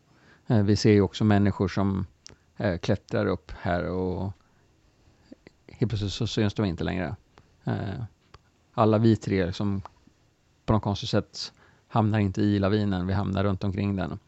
Eh, 0.47 0.63
vi 0.63 0.75
ser 0.75 0.91
ju 0.91 1.01
också 1.01 1.23
människor 1.23 1.67
som 1.67 2.05
eh, 2.57 2.77
klättrar 2.77 3.25
upp 3.25 3.51
här 3.61 3.85
och 3.85 4.31
helt 5.67 5.89
plötsligt 5.89 6.13
så 6.13 6.27
syns 6.27 6.53
de 6.53 6.65
inte 6.65 6.83
längre. 6.83 7.15
Eh, 7.63 8.03
alla 8.73 8.97
vi 8.97 9.15
tre 9.15 9.53
som 9.53 9.81
på 10.65 10.73
något 10.73 10.83
konstigt 10.83 11.09
sätt 11.09 11.53
hamnar 11.89 12.19
inte 12.19 12.41
i 12.41 12.59
lavinen, 12.59 13.07
vi 13.07 13.13
hamnar 13.13 13.43
runt 13.43 13.63
omkring 13.63 13.95
den. 13.95 14.19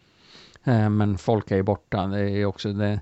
Eh, 0.64 0.90
men 0.90 1.18
folk 1.18 1.52
är 1.52 1.56
ju 1.56 1.64
borta. 1.64 2.08
Det 2.08 2.30
är 2.30 2.46
också 2.46 2.74
det, 2.74 3.02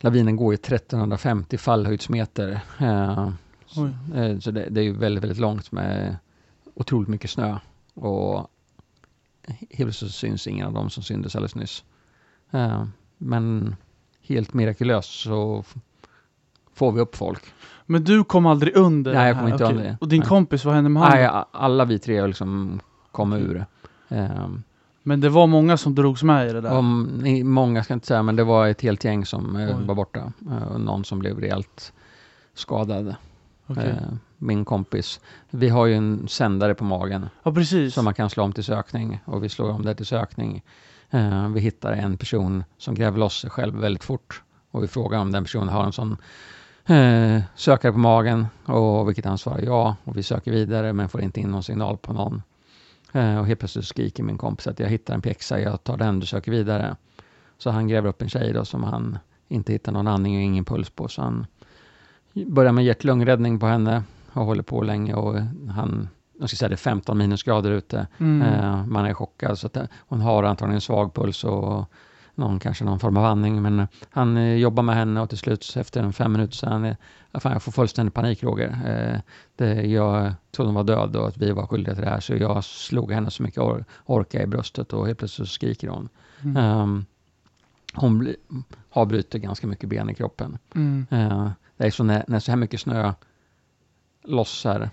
lavinen 0.00 0.36
går 0.36 0.52
ju 0.52 0.54
1350 0.54 1.58
fallhöjdsmeter. 1.58 2.60
Eh, 2.78 3.28
eh, 4.14 4.38
så 4.38 4.50
det, 4.50 4.68
det, 4.70 4.80
är 4.80 4.84
ju 4.84 4.92
väldigt, 4.92 5.22
väldigt 5.22 5.38
långt 5.38 5.72
med 5.72 6.16
otroligt 6.74 7.08
mycket 7.08 7.30
snö. 7.30 7.58
Och 7.94 8.50
helt 9.46 9.76
plötsligt 9.76 10.12
syns 10.12 10.46
ingen 10.46 10.66
av 10.66 10.72
dem 10.72 10.90
som 10.90 11.02
syntes 11.02 11.36
alldeles 11.36 11.54
nyss. 11.54 11.84
Men 13.18 13.76
helt 14.20 14.54
mirakulöst 14.54 15.20
så 15.20 15.64
får 16.74 16.92
vi 16.92 17.00
upp 17.00 17.16
folk. 17.16 17.42
Men 17.86 18.04
du 18.04 18.24
kom 18.24 18.46
aldrig 18.46 18.76
under? 18.76 19.14
Nej, 19.14 19.28
jag 19.28 19.38
kom 19.38 19.48
inte 19.48 19.64
okay. 19.64 19.76
under. 19.76 19.96
Och 20.00 20.08
din 20.08 20.20
Nej. 20.20 20.28
kompis, 20.28 20.64
vad 20.64 20.74
hände 20.74 20.90
med 20.90 21.02
honom? 21.02 21.18
Nej, 21.18 21.44
alla 21.50 21.84
vi 21.84 21.98
tre 21.98 22.26
liksom 22.26 22.80
komma 23.14 23.38
ur. 23.38 23.66
Um, 24.08 24.62
men 25.02 25.20
det 25.20 25.28
var 25.28 25.46
många 25.46 25.76
som 25.76 25.94
drogs 25.94 26.22
med 26.22 26.48
i 26.48 26.52
det 26.52 26.60
där? 26.60 26.72
Om, 26.72 27.22
många 27.44 27.84
ska 27.84 27.92
jag 27.92 27.96
inte 27.96 28.06
säga, 28.06 28.22
men 28.22 28.36
det 28.36 28.44
var 28.44 28.68
ett 28.68 28.80
helt 28.80 29.04
gäng 29.04 29.26
som 29.26 29.56
uh, 29.56 29.86
var 29.86 29.94
borta. 29.94 30.32
Uh, 30.46 30.78
någon 30.78 31.04
som 31.04 31.18
blev 31.18 31.40
rejält 31.40 31.92
skadad. 32.54 33.14
Okay. 33.66 33.90
Uh, 33.90 33.96
min 34.38 34.64
kompis. 34.64 35.20
Vi 35.50 35.68
har 35.68 35.86
ju 35.86 35.94
en 35.94 36.28
sändare 36.28 36.74
på 36.74 36.84
magen. 36.84 37.28
Ja, 37.42 37.52
precis. 37.52 37.94
Som 37.94 38.04
man 38.04 38.14
kan 38.14 38.30
slå 38.30 38.44
om 38.44 38.52
till 38.52 38.64
sökning. 38.64 39.20
Och 39.24 39.44
vi 39.44 39.48
slår 39.48 39.70
om 39.70 39.84
det 39.84 39.94
till 39.94 40.06
sökning. 40.06 40.62
vi 41.54 41.60
hittar 41.60 41.92
en 41.92 42.16
person 42.16 42.64
som 42.78 42.94
gräver 42.94 43.18
loss 43.18 43.40
sig 43.40 43.50
själv 43.50 43.74
väldigt 43.74 44.04
fort. 44.04 44.42
Och 44.70 44.82
vi 44.82 44.88
frågar 44.88 45.18
om 45.18 45.32
den 45.32 45.44
personen 45.44 45.68
har 45.68 45.84
en 45.84 45.92
sån 45.92 46.16
eh, 46.86 47.42
sökare 47.54 47.92
på 47.92 47.98
magen 47.98 48.46
och 48.64 49.08
vilket 49.08 49.24
han 49.24 49.38
svarar 49.38 49.60
ja 49.60 49.96
och 50.04 50.16
vi 50.16 50.22
söker 50.22 50.52
vidare 50.52 50.92
men 50.92 51.08
får 51.08 51.20
inte 51.20 51.40
in 51.40 51.50
någon 51.50 51.62
signal 51.62 51.96
på 51.96 52.12
någon. 52.12 52.42
Eh, 53.14 53.38
och 53.38 53.46
helt 53.46 53.60
plötsligt 53.60 53.84
skriker 53.84 54.22
min 54.22 54.38
kompis 54.38 54.66
att 54.66 54.80
jag 54.80 54.88
hittar 54.88 55.14
en 55.14 55.22
pjäxa, 55.22 55.60
jag 55.60 55.84
tar 55.84 55.96
den, 55.96 56.20
du 56.20 56.26
söker 56.26 56.50
vidare. 56.50 56.96
Så 57.58 57.70
han 57.70 57.88
gräver 57.88 58.08
upp 58.08 58.22
en 58.22 58.28
tjej 58.28 58.52
då 58.52 58.64
som 58.64 58.84
han 58.84 59.18
inte 59.48 59.72
hittar 59.72 59.92
någon 59.92 60.08
andning 60.08 60.36
och 60.36 60.42
ingen 60.42 60.64
puls 60.64 60.90
på. 60.90 61.08
Så 61.08 61.22
han 61.22 61.46
börjar 62.32 62.72
med 62.72 62.84
hjärt-lungräddning 62.84 63.58
på 63.58 63.66
henne 63.66 64.02
och 64.32 64.44
håller 64.44 64.62
på 64.62 64.82
länge 64.82 65.14
och 65.14 65.34
han 65.74 66.08
jag 66.40 66.48
ska 66.48 66.56
säga 66.56 66.68
det 66.68 66.74
är 66.74 66.76
15 66.76 67.18
minusgrader 67.18 67.70
ute. 67.70 68.06
Mm. 68.18 68.42
Eh, 68.42 68.86
man 68.86 69.06
är 69.06 69.14
chockad 69.14 69.58
så 69.58 69.66
att 69.66 69.76
eh, 69.76 69.84
hon 69.98 70.20
har 70.20 70.42
antagligen 70.42 70.80
svag 70.80 71.14
puls 71.14 71.44
och 71.44 71.84
någon, 72.34 72.58
kanske 72.58 72.84
någon 72.84 73.00
form 73.00 73.16
av 73.16 73.24
andning. 73.24 73.62
Men 73.62 73.88
han 74.10 74.58
jobbar 74.58 74.82
med 74.82 74.94
henne 74.94 75.20
och 75.20 75.28
till 75.28 75.38
slut 75.38 75.74
efter 75.76 76.02
en 76.02 76.12
fem 76.12 76.32
minuter 76.32 76.54
så 76.54 76.66
han, 76.66 76.84
eh, 76.84 76.96
fan, 77.42 77.52
jag 77.52 77.62
får 77.62 77.72
fullständig 77.72 78.14
panik 78.14 78.42
Roger. 78.42 78.68
Eh, 78.86 79.20
det, 79.56 79.82
jag 79.82 80.34
trodde 80.50 80.68
hon 80.68 80.74
var 80.74 80.84
död 80.84 81.16
och 81.16 81.28
att 81.28 81.36
vi 81.36 81.50
var 81.50 81.66
skyldiga 81.66 81.94
till 81.94 82.04
det 82.04 82.10
här 82.10 82.20
så 82.20 82.34
jag 82.34 82.64
slog 82.64 83.12
henne 83.12 83.30
så 83.30 83.42
mycket 83.42 83.60
or 83.60 83.84
orka 84.04 84.42
i 84.42 84.46
bröstet 84.46 84.92
och 84.92 85.06
helt 85.06 85.18
plötsligt 85.18 85.48
så 85.48 85.54
skriker 85.54 85.88
hon. 85.88 86.08
Mm. 86.42 86.80
Um, 86.80 87.06
hon 87.94 88.34
har 88.90 89.06
brutit 89.06 89.42
ganska 89.42 89.66
mycket 89.66 89.88
ben 89.88 90.10
i 90.10 90.14
kroppen. 90.14 90.58
Mm. 90.74 91.06
Uh, 91.12 91.50
det 91.76 91.86
är 91.86 91.90
så 91.90 92.04
när, 92.04 92.24
när 92.28 92.40
så 92.40 92.52
här 92.52 92.56
mycket 92.56 92.80
snö 92.80 93.12
lossar 94.24 94.90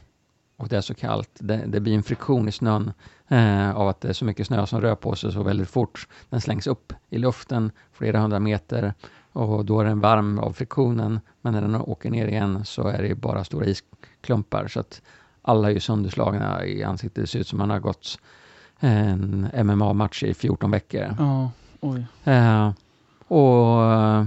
och 0.61 0.67
det 0.67 0.77
är 0.77 0.81
så 0.81 0.93
kallt, 0.93 1.29
det, 1.33 1.63
det 1.67 1.79
blir 1.79 1.95
en 1.95 2.03
friktion 2.03 2.47
i 2.47 2.51
snön 2.51 2.93
eh, 3.27 3.75
av 3.75 3.87
att 3.87 4.01
det 4.01 4.09
är 4.09 4.13
så 4.13 4.25
mycket 4.25 4.47
snö 4.47 4.65
som 4.65 4.81
rör 4.81 4.95
på 4.95 5.15
sig 5.15 5.31
så 5.31 5.43
väldigt 5.43 5.69
fort. 5.69 6.07
Den 6.29 6.41
slängs 6.41 6.67
upp 6.67 6.93
i 7.09 7.17
luften 7.17 7.71
flera 7.91 8.19
hundra 8.19 8.39
meter 8.39 8.93
och 9.33 9.65
då 9.65 9.79
är 9.79 9.85
den 9.85 9.99
varm 9.99 10.39
av 10.39 10.53
friktionen. 10.53 11.19
Men 11.41 11.53
när 11.53 11.61
den 11.61 11.75
åker 11.75 12.09
ner 12.11 12.27
igen 12.27 12.65
så 12.65 12.87
är 12.87 13.03
det 13.03 13.15
bara 13.15 13.43
stora 13.43 13.65
isklumpar 13.65 14.67
så 14.67 14.79
att 14.79 15.01
alla 15.41 15.69
är 15.69 15.73
ju 15.73 15.79
sönderslagna 15.79 16.65
i 16.65 16.83
ansiktet. 16.83 17.23
Det 17.23 17.27
ser 17.27 17.39
ut 17.39 17.47
som 17.47 17.57
man 17.57 17.69
har 17.69 17.79
gått 17.79 18.19
en 18.79 19.49
MMA-match 19.53 20.23
i 20.23 20.33
14 20.33 20.71
veckor. 20.71 21.15
Ja, 21.19 21.51
oj. 21.79 22.05
Eh, 22.23 22.71
och 23.27 23.93
eh, 23.93 24.25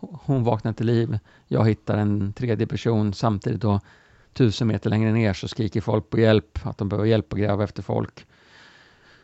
hon 0.00 0.44
vaknar 0.44 0.72
till 0.72 0.86
liv. 0.86 1.18
Jag 1.46 1.68
hittar 1.68 1.98
en 1.98 2.32
tredje 2.32 2.66
person 2.66 3.14
samtidigt 3.14 3.60
då 3.60 3.80
tusen 4.32 4.68
meter 4.68 4.90
längre 4.90 5.12
ner 5.12 5.32
så 5.32 5.48
skriker 5.48 5.80
folk 5.80 6.10
på 6.10 6.20
hjälp, 6.20 6.58
att 6.62 6.78
de 6.78 6.88
behöver 6.88 7.08
hjälp 7.08 7.32
att 7.32 7.38
gräva 7.38 7.64
efter 7.64 7.82
folk. 7.82 8.26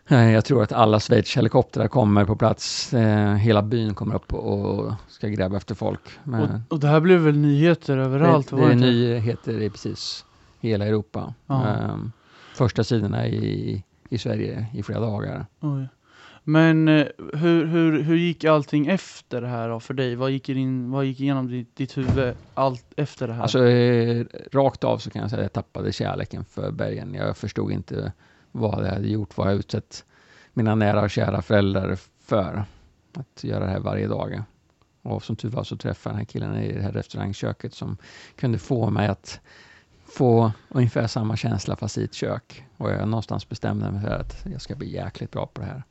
Eh, 0.08 0.30
jag 0.30 0.44
tror 0.44 0.62
att 0.62 0.72
alla 0.72 1.00
Schweiz 1.00 1.36
helikoptrar 1.36 1.88
kommer 1.88 2.24
på 2.24 2.36
plats. 2.36 2.94
Eh, 2.94 3.34
hela 3.34 3.62
byn 3.62 3.94
kommer 3.94 4.14
upp 4.14 4.34
och 4.34 4.92
ska 5.08 5.28
gräva 5.28 5.56
efter 5.56 5.74
folk. 5.74 6.00
Och, 6.24 6.72
och 6.74 6.80
det 6.80 6.88
här 6.88 7.00
blev 7.00 7.20
väl 7.20 7.36
nyheter 7.36 7.96
överallt? 7.96 8.50
det, 8.50 8.56
det 8.56 8.62
är 8.62 8.72
inte? 8.72 8.86
nyheter 8.86 9.62
i 9.62 9.70
precis 9.70 10.24
hela 10.60 10.86
Europa. 10.86 11.34
Ehm, 11.48 12.12
första 12.54 12.84
sidorna 12.84 13.26
i, 13.26 13.84
i 14.08 14.18
Sverige 14.18 14.66
i 14.74 14.82
flera 14.82 15.00
dagar. 15.00 15.46
Oj. 15.60 15.88
Men 16.46 16.88
eh, 16.88 17.06
hur, 17.32 17.66
hur, 17.66 18.02
hur 18.02 18.16
gick 18.16 18.44
allting 18.44 18.86
efter 18.86 19.40
det 19.40 19.48
här 19.48 19.68
då 19.68 19.80
för 19.80 19.94
dig? 19.94 20.14
Vad 20.14 20.30
gick, 20.30 20.48
in, 20.48 20.90
vad 20.90 21.04
gick 21.04 21.20
igenom 21.20 21.48
ditt, 21.48 21.76
ditt 21.76 21.96
huvud 21.96 22.34
allt 22.54 22.84
efter 22.96 23.28
det 23.28 23.34
här? 23.34 23.42
Alltså 23.42 23.66
eh, 23.66 24.24
rakt 24.52 24.84
av 24.84 24.98
så 24.98 25.10
kan 25.10 25.22
jag 25.22 25.30
säga 25.30 25.40
att 25.40 25.44
jag 25.44 25.64
tappade 25.64 25.92
kärleken 25.92 26.44
för 26.44 26.70
bergen. 26.70 27.14
Jag 27.14 27.36
förstod 27.36 27.72
inte 27.72 28.12
vad 28.54 28.86
jag 28.86 28.92
hade 28.92 29.08
gjort, 29.08 29.36
vad 29.36 29.48
jag 29.48 29.54
utsett 29.54 30.04
mina 30.52 30.74
nära 30.74 31.02
och 31.02 31.10
kära 31.10 31.42
föräldrar 31.42 31.98
för. 32.20 32.64
Att 33.14 33.44
göra 33.44 33.64
det 33.64 33.70
här 33.70 33.80
varje 33.80 34.08
dag. 34.08 34.42
Och 35.02 35.24
som 35.24 35.36
tur 35.36 35.48
var 35.48 35.64
så 35.64 35.76
träffade 35.76 36.12
jag 36.12 36.14
den 36.14 36.18
här 36.18 36.24
killen 36.24 36.56
i 36.56 36.72
det 36.72 36.82
här 36.82 36.92
restaurangköket 36.92 37.74
som 37.74 37.96
kunde 38.36 38.58
få 38.58 38.90
mig 38.90 39.08
att 39.08 39.40
få 40.04 40.52
ungefär 40.68 41.06
samma 41.06 41.36
känsla 41.36 41.76
fast 41.76 41.98
i 41.98 42.04
ett 42.04 42.14
kök. 42.14 42.64
Och 42.76 42.90
jag 42.90 43.08
någonstans 43.08 43.48
bestämde 43.48 43.90
mig 43.90 44.02
för 44.02 44.10
att 44.10 44.46
jag 44.52 44.60
ska 44.60 44.74
bli 44.74 44.92
jäkligt 44.92 45.30
bra 45.30 45.46
på 45.46 45.60
det 45.60 45.66
här. 45.66 45.82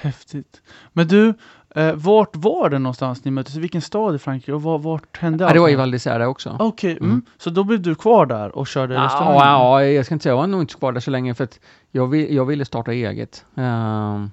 Häftigt. 0.00 0.62
Men 0.92 1.08
du, 1.08 1.34
eh, 1.74 1.92
vart 1.94 2.36
var 2.36 2.70
det 2.70 2.78
någonstans 2.78 3.24
ni 3.24 3.30
möttes? 3.30 3.56
I 3.56 3.60
vilken 3.60 3.82
stad 3.82 4.14
i 4.14 4.18
Frankrike? 4.18 4.52
Och 4.52 4.62
var, 4.62 4.78
vart 4.78 5.18
hände 5.18 5.44
Ja, 5.44 5.52
det 5.52 5.60
var 5.60 5.68
i 5.68 5.72
allt? 5.72 5.78
Val 5.78 5.94
d'Isère 5.94 6.24
också. 6.24 6.56
Okej, 6.60 6.92
mm. 6.92 7.04
Mm. 7.04 7.22
så 7.38 7.50
då 7.50 7.64
blev 7.64 7.82
du 7.82 7.94
kvar 7.94 8.26
där 8.26 8.56
och 8.56 8.66
körde 8.66 9.04
restaurang? 9.04 9.34
Ja, 9.34 9.82
ja, 9.82 9.88
jag 9.88 10.06
ska 10.06 10.14
inte 10.14 10.22
säga, 10.22 10.32
jag 10.32 10.36
var 10.36 10.46
nog 10.46 10.60
inte 10.60 10.74
kvar 10.74 10.92
där 10.92 11.00
så 11.00 11.10
länge 11.10 11.34
för 11.34 11.44
att 11.44 11.60
jag, 11.90 12.06
vill, 12.06 12.34
jag 12.34 12.44
ville 12.44 12.64
starta 12.64 12.92
eget. 12.92 13.44
Ehm, 13.54 14.30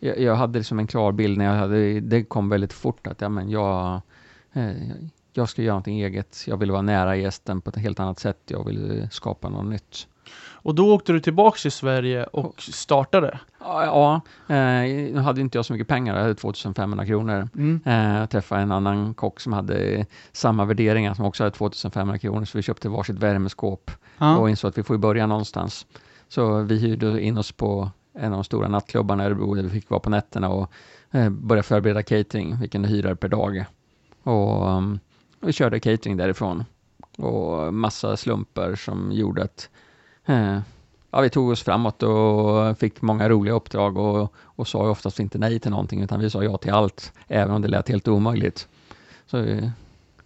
jag, 0.00 0.20
jag 0.20 0.34
hade 0.34 0.58
liksom 0.58 0.78
en 0.78 0.86
klar 0.86 1.12
bild 1.12 1.38
när 1.38 1.44
jag 1.44 1.54
hade, 1.54 2.00
det 2.00 2.24
kom 2.24 2.48
väldigt 2.48 2.72
fort 2.72 3.06
att 3.06 3.20
ja, 3.20 3.28
men 3.28 3.50
jag, 3.50 4.00
eh, 4.52 4.70
jag 5.32 5.48
ska 5.48 5.62
göra 5.62 5.72
någonting 5.72 6.00
eget. 6.00 6.44
Jag 6.46 6.56
vill 6.56 6.70
vara 6.70 6.82
nära 6.82 7.16
gästen 7.16 7.60
på 7.60 7.70
ett 7.70 7.76
helt 7.76 8.00
annat 8.00 8.18
sätt. 8.18 8.38
Jag 8.46 8.64
vill 8.64 9.08
skapa 9.10 9.48
något 9.48 9.66
nytt. 9.66 10.06
Och 10.62 10.74
då 10.74 10.94
åkte 10.94 11.12
du 11.12 11.20
tillbaks 11.20 11.62
till 11.62 11.72
Sverige 11.72 12.24
och 12.24 12.62
startade? 12.62 13.38
Ja, 13.60 13.84
ja 13.84 14.20
eh, 14.54 15.12
nu 15.14 15.18
hade 15.18 15.40
inte 15.40 15.58
jag 15.58 15.64
så 15.64 15.72
mycket 15.72 15.88
pengar, 15.88 16.14
jag 16.14 16.22
hade 16.22 16.34
2500 16.34 17.06
kronor. 17.06 17.48
Mm. 17.54 17.80
Eh, 17.84 18.18
jag 18.18 18.30
träffade 18.30 18.62
en 18.62 18.72
annan 18.72 19.14
kock 19.14 19.40
som 19.40 19.52
hade 19.52 20.06
samma 20.32 20.64
värderingar 20.64 21.14
som 21.14 21.24
också 21.24 21.44
hade 21.44 21.56
2500 21.56 22.18
kronor, 22.18 22.44
så 22.44 22.58
vi 22.58 22.62
köpte 22.62 22.88
varsitt 22.88 23.18
värmeskåp 23.18 23.90
Ja. 24.18 24.36
och 24.36 24.50
insåg 24.50 24.68
att 24.68 24.78
vi 24.78 24.82
får 24.82 24.98
börja 24.98 25.26
någonstans. 25.26 25.86
Så 26.28 26.62
vi 26.62 26.78
hyrde 26.78 27.22
in 27.22 27.38
oss 27.38 27.52
på 27.52 27.90
en 28.14 28.32
av 28.32 28.38
de 28.38 28.44
stora 28.44 28.68
nattklubbarna 28.68 29.22
i 29.22 29.26
Örebro 29.26 29.54
där 29.54 29.62
vi 29.62 29.70
fick 29.70 29.90
vara 29.90 30.00
på 30.00 30.10
nätterna 30.10 30.48
och 30.48 30.72
eh, 31.10 31.28
börja 31.30 31.62
förbereda 31.62 32.02
catering. 32.02 32.56
Vi 32.60 32.68
kunde 32.68 32.88
hyra 32.88 33.16
per 33.16 33.28
dag. 33.28 33.64
Och 34.22 34.68
um, 34.68 34.98
vi 35.40 35.52
körde 35.52 35.80
catering 35.80 36.16
därifrån. 36.16 36.64
Och 37.18 37.74
massa 37.74 38.16
slumpar 38.16 38.74
som 38.74 39.12
gjorde 39.12 39.42
att 39.42 39.68
ja, 41.10 41.20
vi 41.20 41.30
tog 41.30 41.50
oss 41.50 41.62
framåt 41.62 42.02
och 42.02 42.78
fick 42.78 43.02
många 43.02 43.28
roliga 43.28 43.54
uppdrag 43.54 43.98
och, 43.98 44.32
och 44.36 44.68
sa 44.68 44.84
ju 44.84 44.90
oftast 44.90 45.20
inte 45.20 45.38
nej 45.38 45.58
till 45.58 45.70
någonting 45.70 46.02
utan 46.02 46.20
vi 46.20 46.30
sa 46.30 46.44
ja 46.44 46.56
till 46.56 46.72
allt, 46.72 47.12
även 47.28 47.54
om 47.54 47.62
det 47.62 47.68
lät 47.68 47.88
helt 47.88 48.08
omöjligt. 48.08 48.68
Så, 49.26 49.38
eh, 49.38 49.68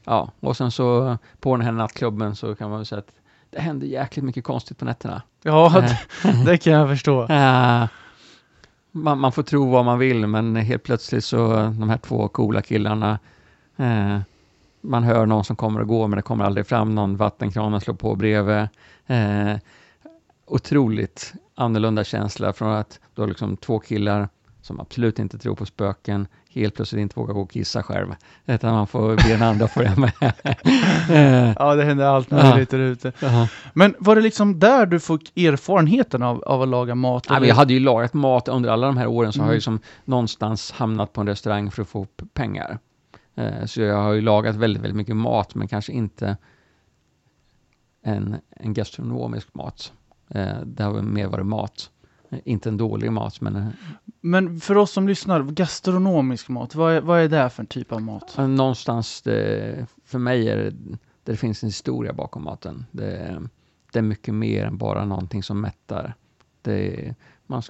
ja, 0.04 0.30
och 0.40 0.56
sen 0.56 0.70
så 0.70 1.18
på 1.40 1.56
den 1.56 1.66
här 1.66 1.72
nattklubben 1.72 2.36
så 2.36 2.54
kan 2.54 2.70
man 2.70 2.78
väl 2.78 2.86
säga 2.86 2.98
att 2.98 3.12
det 3.50 3.60
hände 3.60 3.86
jäkligt 3.86 4.24
mycket 4.24 4.44
konstigt 4.44 4.78
på 4.78 4.84
nätterna. 4.84 5.22
Ja, 5.42 5.78
Eh, 5.78 5.90
det, 6.22 6.44
det 6.44 6.58
kan 6.58 6.72
jag 6.72 6.88
förstå. 6.88 7.22
Eh, 7.22 7.86
man, 8.90 9.18
man 9.18 9.32
får 9.32 9.42
tro 9.42 9.70
vad 9.70 9.84
man 9.84 9.98
vill, 9.98 10.26
men 10.26 10.56
helt 10.56 10.82
plötsligt 10.82 11.24
så 11.24 11.52
de 11.54 11.90
här 11.90 11.98
två 11.98 12.28
coola 12.28 12.62
killarna, 12.62 13.18
eh, 13.76 14.18
man 14.80 15.02
hör 15.02 15.26
någon 15.26 15.44
som 15.44 15.56
kommer 15.56 15.80
och 15.80 15.88
går, 15.88 16.08
men 16.08 16.16
det 16.16 16.22
kommer 16.22 16.44
aldrig 16.44 16.66
fram 16.66 16.94
någon. 16.94 17.16
Vattenkranen 17.16 17.80
slår 17.80 17.94
på 17.94 18.14
bredvid. 18.14 18.68
Eh, 19.06 19.56
otroligt 20.46 21.32
annorlunda 21.54 22.04
känsla 22.04 22.52
från 22.52 22.72
att 22.72 23.00
du 23.14 23.22
har 23.22 23.28
liksom 23.28 23.56
två 23.56 23.78
killar 23.78 24.28
som 24.62 24.80
absolut 24.80 25.18
inte 25.18 25.38
tror 25.38 25.54
på 25.54 25.66
spöken, 25.66 26.26
helt 26.50 26.74
plötsligt 26.74 27.00
inte 27.00 27.20
vågar 27.20 27.34
gå 27.34 27.40
och 27.40 27.50
kissa 27.50 27.82
själv. 27.82 28.14
Utan 28.46 28.74
man 28.74 28.86
får 28.86 29.16
be 29.16 29.28
den 29.28 29.42
andra 29.42 29.68
följa 29.68 29.96
med. 29.96 30.12
Eh, 31.10 31.52
Ja, 31.58 31.74
det 31.74 31.84
hände 31.84 32.08
allt 32.10 32.30
Ja. 32.30 32.36
möjligt 32.50 32.70
där 32.70 32.78
ute. 32.78 33.12
jaha. 33.20 33.48
Men 33.74 33.94
var 33.98 34.16
det 34.16 34.22
liksom 34.22 34.58
där 34.58 34.86
du 34.86 35.00
fick 35.00 35.36
erfarenheten 35.38 36.22
av, 36.22 36.42
av 36.44 36.62
att 36.62 36.68
laga 36.68 36.94
mat? 36.94 37.26
Ja, 37.28 37.46
jag 37.46 37.54
hade 37.54 37.72
ju 37.74 37.80
lagat 37.80 38.14
mat 38.14 38.48
under 38.48 38.70
alla 38.70 38.86
de 38.86 38.96
här 38.96 39.06
åren, 39.06 39.32
så 39.32 39.38
Mm. 39.38 39.44
har 39.46 39.52
jag 39.52 39.56
ju 39.56 39.60
som 39.60 39.80
någonstans 40.04 40.72
hamnat 40.72 41.12
på 41.12 41.20
en 41.20 41.26
restaurang 41.26 41.70
för 41.70 41.82
att 41.82 41.88
få 41.88 42.06
pengar. 42.34 42.78
Eh, 43.34 43.64
så 43.66 43.80
jag 43.80 43.96
har 44.02 44.12
ju 44.12 44.20
lagat 44.20 44.56
väldigt, 44.56 44.82
väldigt 44.82 44.96
mycket 44.96 45.16
mat, 45.16 45.54
men 45.54 45.68
kanske 45.68 45.92
inte 45.92 46.36
en, 48.02 48.36
en 48.50 48.74
gastronomisk 48.74 49.54
mat. 49.54 49.92
Eh, 50.28 50.60
det 50.64 50.82
har 50.82 51.02
mer 51.02 51.26
varit 51.26 51.46
mat. 51.46 51.90
Eh, 52.30 52.38
Inte 52.44 52.68
en 52.68 52.76
dålig 52.76 53.12
mat, 53.12 53.40
men 53.40 53.56
eh, 53.56 53.68
Men 54.20 54.60
för 54.60 54.76
oss 54.76 54.90
som 54.90 55.08
lyssnar, 55.08 55.42
gastronomisk 55.42 56.48
mat, 56.48 56.74
vad 56.74 56.92
är, 56.92 57.00
vad 57.00 57.20
är 57.20 57.28
det 57.28 57.50
för 57.50 57.62
en 57.62 57.66
typ 57.66 57.92
av 57.92 58.02
mat? 58.02 58.36
någonstans, 58.38 59.22
det, 59.22 59.86
för 60.04 60.18
mig 60.18 60.48
är 60.48 60.56
det, 60.56 60.72
det 61.24 61.36
finns 61.36 61.62
en 61.62 61.68
historia 61.68 62.12
bakom 62.12 62.44
maten. 62.44 62.86
Det, 62.90 63.40
det 63.92 63.98
är 63.98 64.02
mycket 64.02 64.34
mer 64.34 64.64
än 64.64 64.76
bara 64.78 65.04
någonting 65.04 65.42
som 65.42 65.60
mättar. 65.60 66.14
Det, 66.62 67.14
man, 67.46 67.62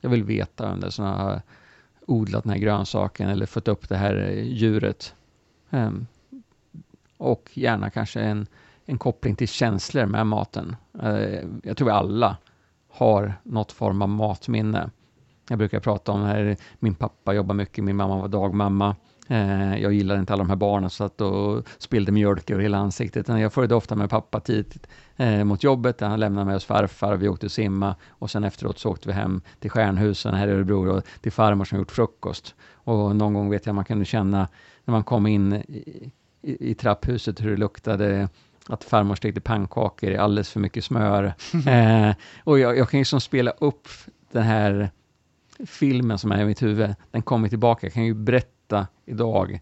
jag 0.00 0.10
vill 0.10 0.24
veta 0.24 0.72
om 0.72 0.80
det 0.80 0.86
är 0.86 0.90
såna 0.90 1.16
har 1.16 1.42
odlat 2.06 2.44
den 2.44 2.52
här 2.52 2.58
grönsaken 2.58 3.28
eller 3.28 3.46
fått 3.46 3.68
upp 3.68 3.88
det 3.88 3.96
här 3.96 4.30
djuret. 4.44 5.14
Ehm, 5.70 6.06
och 7.16 7.50
gärna 7.54 7.90
kanske 7.90 8.20
en, 8.20 8.46
en 8.86 8.98
koppling 8.98 9.36
till 9.36 9.48
känslor 9.48 10.06
med 10.06 10.26
maten. 10.26 10.76
Eh, 11.02 11.40
jag 11.62 11.76
tror 11.76 11.86
vi 11.86 11.92
alla 11.92 12.36
har 12.92 13.34
något 13.42 13.72
form 13.72 14.02
av 14.02 14.08
matminne. 14.08 14.90
Jag 15.48 15.58
brukar 15.58 15.80
prata 15.80 16.12
om 16.12 16.22
här, 16.22 16.56
min 16.78 16.94
pappa 16.94 17.34
jobbar 17.34 17.54
mycket, 17.54 17.84
min 17.84 17.96
mamma 17.96 18.16
var 18.20 18.28
dagmamma. 18.28 18.96
Eh, 19.28 19.76
jag 19.76 19.92
gillade 19.92 20.20
inte 20.20 20.32
alla 20.32 20.42
de 20.42 20.48
här 20.48 20.56
barnen 20.56 20.90
som 20.90 21.08
satt 21.08 21.20
och 21.20 21.68
spillde 21.78 22.12
mjölk 22.12 22.50
över 22.50 22.62
hela 22.62 22.78
ansiktet. 22.78 23.28
Jag 23.28 23.52
följde 23.52 23.74
ofta 23.74 23.94
med 23.94 24.10
pappa 24.10 24.40
tidigt 24.40 24.86
eh, 25.16 25.44
mot 25.44 25.62
jobbet. 25.62 26.00
Han 26.00 26.20
lämnade 26.20 26.44
mig 26.44 26.54
hos 26.54 26.64
farfar, 26.64 27.16
vi 27.16 27.28
åkte 27.28 27.46
och 27.46 27.52
simma 27.52 27.94
och 28.08 28.30
sen 28.30 28.44
efteråt 28.44 28.78
så 28.78 28.90
åkte 28.90 29.08
vi 29.08 29.14
hem 29.14 29.40
till 29.60 29.70
Stjärnhusen 29.70 30.34
här 30.34 30.48
i 30.48 30.50
Örebro 30.50 30.96
och 30.96 31.02
till 31.20 31.32
farmor 31.32 31.64
som 31.64 31.78
gjort 31.78 31.90
frukost. 31.90 32.54
Och 32.72 33.16
någon 33.16 33.34
gång 33.34 33.50
vet 33.50 33.66
jag 33.66 33.74
man 33.74 33.84
kunde 33.84 34.04
känna 34.04 34.48
när 34.84 34.92
man 34.92 35.04
kom 35.04 35.26
in 35.26 35.52
i, 35.52 36.12
i, 36.42 36.70
i 36.70 36.74
trapphuset 36.74 37.40
hur 37.40 37.50
det 37.50 37.56
luktade 37.56 38.28
att 38.68 38.84
farmor 38.84 39.14
stekte 39.14 39.40
pannkakor 39.40 40.10
i 40.10 40.16
alldeles 40.16 40.50
för 40.50 40.60
mycket 40.60 40.84
smör. 40.84 41.24
eh, 41.66 42.14
och 42.44 42.58
jag, 42.58 42.78
jag 42.78 42.90
kan 42.90 42.98
ju 42.98 43.04
som 43.04 43.20
spela 43.20 43.50
upp 43.50 43.88
den 44.32 44.42
här 44.42 44.90
filmen 45.66 46.18
som 46.18 46.32
är 46.32 46.42
i 46.42 46.44
mitt 46.44 46.62
huvud. 46.62 46.94
Den 47.10 47.22
kommer 47.22 47.48
tillbaka. 47.48 47.86
Jag 47.86 47.94
kan 47.94 48.04
ju 48.04 48.14
berätta 48.14 48.86
idag, 49.04 49.60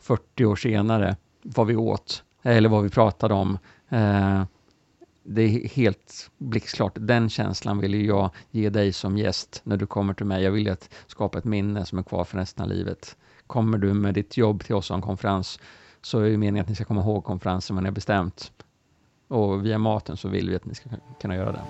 40 0.00 0.44
år 0.44 0.56
senare, 0.56 1.16
vad 1.42 1.66
vi 1.66 1.76
åt 1.76 2.24
eller 2.42 2.68
vad 2.68 2.82
vi 2.82 2.90
pratade 2.90 3.34
om. 3.34 3.58
Eh, 3.88 4.44
det 5.26 5.42
är 5.42 5.68
helt 5.68 6.30
blixtklart. 6.38 6.92
Den 6.94 7.30
känslan 7.30 7.78
vill 7.78 8.06
jag 8.06 8.30
ge 8.50 8.70
dig 8.70 8.92
som 8.92 9.18
gäst 9.18 9.60
när 9.64 9.76
du 9.76 9.86
kommer 9.86 10.14
till 10.14 10.26
mig. 10.26 10.42
Jag 10.42 10.50
vill 10.50 10.70
att 10.70 10.90
skapa 11.06 11.38
ett 11.38 11.44
minne 11.44 11.86
som 11.86 11.98
är 11.98 12.02
kvar 12.02 12.24
för 12.24 12.38
resten 12.38 12.62
av 12.62 12.68
livet. 12.70 13.16
Kommer 13.46 13.78
du 13.78 13.94
med 13.94 14.14
ditt 14.14 14.36
jobb 14.36 14.64
till 14.64 14.74
oss 14.74 14.90
en 14.90 15.02
konferens 15.02 15.58
så 16.04 16.18
är 16.18 16.30
det 16.30 16.36
meningen 16.36 16.62
att 16.62 16.68
ni 16.68 16.74
ska 16.74 16.84
komma 16.84 17.00
ihåg 17.00 17.24
konferensen 17.24 17.76
vad 17.76 17.82
ni 17.82 17.88
har 17.88 17.94
bestämt. 17.94 18.52
Och 19.28 19.66
via 19.66 19.78
maten 19.78 20.16
så 20.16 20.28
vill 20.28 20.50
vi 20.50 20.56
att 20.56 20.64
ni 20.64 20.74
ska 20.74 20.90
kunna 21.20 21.36
göra 21.36 21.52
det. 21.52 21.62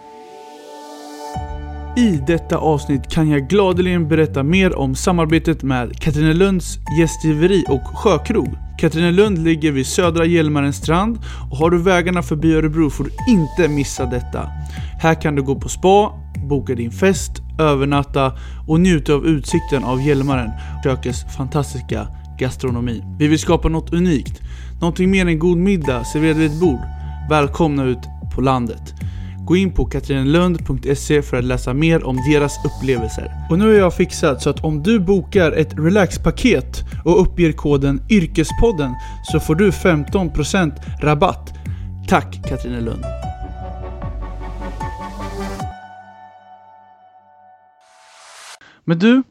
I 1.96 2.22
detta 2.26 2.58
avsnitt 2.58 3.10
kan 3.10 3.28
jag 3.28 3.48
gladeligen 3.48 4.08
berätta 4.08 4.42
mer 4.42 4.78
om 4.78 4.94
samarbetet 4.94 5.62
med 5.62 6.00
Katrinelunds 6.00 6.78
gästgiveri 6.98 7.64
och 7.68 7.98
sjökrog. 7.98 8.48
Katrinelund 8.78 9.38
ligger 9.38 9.72
vid 9.72 9.86
södra 9.86 10.24
Hjälmarens 10.24 10.76
strand 10.76 11.18
och 11.50 11.56
har 11.56 11.70
du 11.70 11.82
vägarna 11.82 12.22
förbi 12.22 12.54
Örebro 12.54 12.90
får 12.90 13.04
du 13.04 13.10
inte 13.32 13.68
missa 13.68 14.06
detta. 14.06 14.50
Här 15.00 15.20
kan 15.22 15.34
du 15.34 15.42
gå 15.42 15.54
på 15.54 15.68
spa, 15.68 16.12
boka 16.48 16.74
din 16.74 16.90
fest, 16.90 17.32
övernatta 17.58 18.32
och 18.68 18.80
njuta 18.80 19.14
av 19.14 19.26
utsikten 19.26 19.84
av 19.84 20.02
Hjälmaren, 20.02 20.50
kökets 20.84 21.36
fantastiska 21.36 22.08
gastronomi. 22.38 23.02
Vi 23.18 23.26
vill 23.26 23.38
skapa 23.38 23.68
något 23.68 23.92
unikt, 23.92 24.40
någonting 24.80 25.10
mer 25.10 25.26
än 25.26 25.38
god 25.38 25.58
middag 25.58 26.04
serverad 26.04 26.36
vid 26.36 26.50
ett 26.50 26.60
bord. 26.60 26.80
Välkomna 27.30 27.84
ut 27.84 27.98
på 28.34 28.40
landet. 28.40 28.94
Gå 29.46 29.56
in 29.56 29.72
på 29.72 29.84
katrinelund.se 29.84 31.22
för 31.22 31.36
att 31.36 31.44
läsa 31.44 31.74
mer 31.74 32.04
om 32.04 32.16
deras 32.16 32.64
upplevelser. 32.64 33.32
Och 33.50 33.58
nu 33.58 33.64
har 33.64 33.72
jag 33.72 33.94
fixat 33.94 34.42
så 34.42 34.50
att 34.50 34.64
om 34.64 34.82
du 34.82 35.00
bokar 35.00 35.52
ett 35.52 35.78
relaxpaket 35.78 36.84
och 37.04 37.20
uppger 37.20 37.52
koden 37.52 38.02
Yrkespodden 38.10 38.94
så 39.32 39.40
får 39.40 39.54
du 39.54 39.70
15% 39.70 40.72
rabatt. 41.02 41.54
Tack 42.08 42.48
Katrinelund! 42.48 43.04
Men 48.84 48.98
du, 48.98 49.22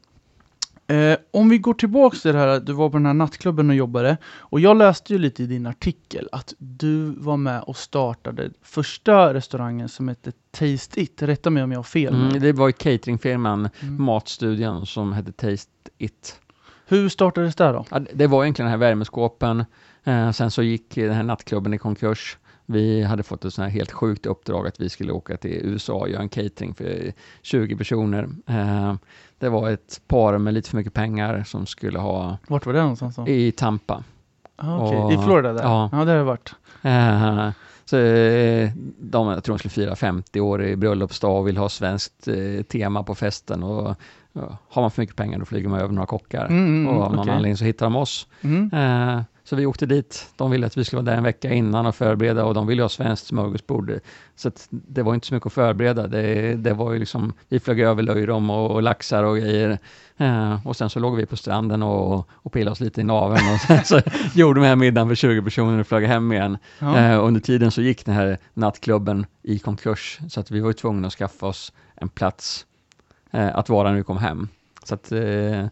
Eh, 0.94 1.18
om 1.32 1.50
vi 1.50 1.58
går 1.58 1.74
tillbaks 1.74 2.22
till 2.22 2.34
det 2.34 2.40
här, 2.40 2.60
du 2.60 2.74
var 2.74 2.90
på 2.90 2.98
den 2.98 3.06
här 3.06 3.14
nattklubben 3.14 3.70
och 3.70 3.76
jobbade. 3.76 4.18
Och 4.26 4.60
jag 4.60 4.78
läste 4.78 5.14
ju 5.14 5.20
lite 5.20 5.44
i 5.44 5.46
din 5.46 5.66
artikel 5.66 6.30
att 6.32 6.54
du 6.58 7.14
var 7.18 7.38
med 7.38 7.62
och 7.62 7.78
startade 7.78 8.50
första 8.62 9.34
restaurangen 9.34 9.90
som 9.90 10.08
hette 10.08 10.32
Taste 10.52 11.02
It. 11.02 11.22
Rätta 11.22 11.50
mig 11.50 11.64
om 11.64 11.72
jag 11.72 11.80
har 11.80 11.84
fel. 11.84 12.16
Mm, 12.16 12.40
det 12.40 12.52
var 12.52 12.68
ju 12.68 12.74
cateringfirman 12.74 13.70
mm. 13.80 14.04
Matstudion 14.04 14.86
som 14.86 15.14
hette 15.14 15.32
Taste 15.32 15.72
It. 15.98 16.40
Hur 16.88 17.10
startades 17.10 17.56
det 17.56 17.72
då? 17.72 17.86
Ja, 17.90 18.00
det 18.14 18.28
var 18.28 18.44
egentligen 18.44 18.72
den 18.72 18.80
här 18.80 18.88
värmeskåpen. 18.88 19.66
Eh, 20.04 20.32
sen 20.32 20.52
så 20.52 20.64
gick 20.64 20.96
den 20.96 21.14
här 21.14 21.24
nattklubben 21.24 21.74
i 21.74 21.78
konkurs. 21.78 22.38
Vi 22.66 23.04
hade 23.04 23.24
fått 23.24 23.46
ett 23.46 23.54
sånt 23.54 23.64
här 23.64 23.72
helt 23.72 23.92
sjukt 23.92 24.26
uppdrag 24.26 24.68
att 24.68 24.80
vi 24.80 24.90
skulle 24.90 25.12
åka 25.12 25.38
till 25.38 25.52
USA 25.52 25.94
och 25.94 26.10
göra 26.10 26.22
en 26.22 26.30
catering 26.30 26.74
för 26.74 27.14
20 27.42 27.78
personer. 27.78 28.30
Eh, 28.48 28.96
det 29.44 29.50
var 29.50 29.70
ett 29.70 30.02
par 30.08 30.38
med 30.38 30.54
lite 30.54 30.70
för 30.70 30.78
mycket 30.78 30.94
pengar 30.94 31.44
som 31.44 31.66
skulle 31.66 32.00
ha... 32.00 32.38
Vart 32.48 32.66
var 32.66 32.74
det 32.74 32.82
någonstans? 32.82 33.16
Då? 33.16 33.28
I 33.28 33.52
Tampa. 33.52 34.04
Ah, 34.56 34.88
okay. 34.88 35.16
I 35.16 35.24
Florida 35.24 35.54
där? 35.54 35.64
Ja, 35.64 35.90
ja 35.92 36.06
det 36.06 36.12
har 36.12 36.18
det 36.18 36.24
varit. 36.24 36.56
Uh, 36.86 37.50
så 37.86 37.98
eh, 37.98 38.72
de, 39.00 39.28
jag 39.28 39.44
tror 39.44 39.56
de 39.56 39.60
skulle 39.60 39.72
fira 39.72 39.96
50 39.96 40.40
år 40.40 40.64
i 40.64 40.76
bröllopsdag 40.76 41.40
och 41.40 41.48
vill 41.48 41.58
ha 41.58 41.70
svenskt 41.70 42.28
eh, 42.28 42.64
tema 42.64 43.04
på 43.04 43.16
festen. 43.16 43.64
Och, 43.64 43.96
ja, 44.34 44.58
har 44.70 44.82
man 44.82 44.92
för 44.92 45.02
mycket 45.02 45.16
pengar 45.16 45.40
då 45.40 45.46
flyger 45.46 45.70
man 45.70 45.80
över 45.80 45.94
några 45.94 46.08
kockar. 46.08 46.46
Mm, 46.46 46.66
mm 46.66 46.88
och 46.88 47.04
av 47.04 47.12
någon 47.12 47.20
okay. 47.20 47.34
anledning 47.34 47.58
så 47.58 47.66
hittar 47.66 47.86
de 47.86 47.96
oss. 47.96 48.28
Mm. 48.42 48.74
Uh, 48.74 49.22
så 49.44 49.56
vi 49.56 49.66
åkte 49.66 49.86
dit. 49.86 50.28
De 50.36 50.52
ville 50.52 50.68
att 50.68 50.78
vi 50.78 50.84
skulle 50.84 51.02
vara 51.02 51.12
där 51.12 51.18
en 51.18 51.24
vecka 51.24 51.54
innan 51.54 51.86
och 51.86 51.96
förbereda 51.96 52.46
och 52.46 52.54
de 52.54 52.68
ville 52.68 52.82
ha 52.82 52.90
svenskt 52.90 53.28
smörgåsbord. 53.28 54.00
Så 54.36 54.52
det 54.70 55.04
var 55.04 55.14
inte 55.14 55.28
så 55.28 55.34
mycket 55.34 55.48
att 55.48 55.54
förbereda. 55.54 56.08
Det, 56.08 56.56
det 56.56 56.74
var 56.74 56.94
ju 56.94 57.00
liksom, 57.00 57.34
vi 57.50 57.60
flög 57.60 57.80
över 57.80 58.04
löjrom 58.04 58.50
och, 58.50 58.72
och 58.72 58.84
laxar 58.84 59.24
och 59.24 59.38
grejer. 59.38 59.80
Eh, 60.18 60.68
och 60.68 60.76
sen 60.76 60.90
så 60.90 61.00
låg 61.00 61.16
vi 61.16 61.26
på 61.26 61.38
stranden 61.38 61.84
och, 61.84 62.30
och 62.32 62.54
pillade 62.54 62.72
oss 62.72 62.80
lite 62.80 63.02
i 63.02 63.04
naveln 63.04 63.54
och 63.54 63.60
sen 63.68 63.84
så 63.84 64.02
gjorde 64.34 64.62
vi 64.62 64.68
här 64.68 64.76
middagen 64.76 65.08
för 65.08 65.16
20 65.16 65.42
personer 65.42 65.80
och 65.80 65.88
flög 65.88 66.06
hem 66.06 66.32
igen. 66.32 66.58
Ja. 66.80 66.98
Eh, 66.98 67.24
under 67.24 67.42
tiden 67.42 67.72
så 67.72 67.82
gick 67.82 68.06
den 68.06 68.16
här 68.16 68.38
nattklubben 68.54 69.26
i 69.42 69.60
konkurs 69.60 70.20
så 70.30 70.40
att 70.40 70.52
vi 70.52 70.60
var 70.60 70.74
tvungna 70.74 71.08
att 71.08 71.14
skaffa 71.14 71.46
oss 71.46 71.74
en 71.96 72.10
plats 72.10 72.66
eh, 73.32 73.56
att 73.56 73.70
vara 73.70 73.90
när 73.90 73.98
vi 73.98 74.04
kom 74.04 74.18
hem. 74.18 74.48
Så 74.84 74.96
att 74.96 75.12
eh, 75.12 75.66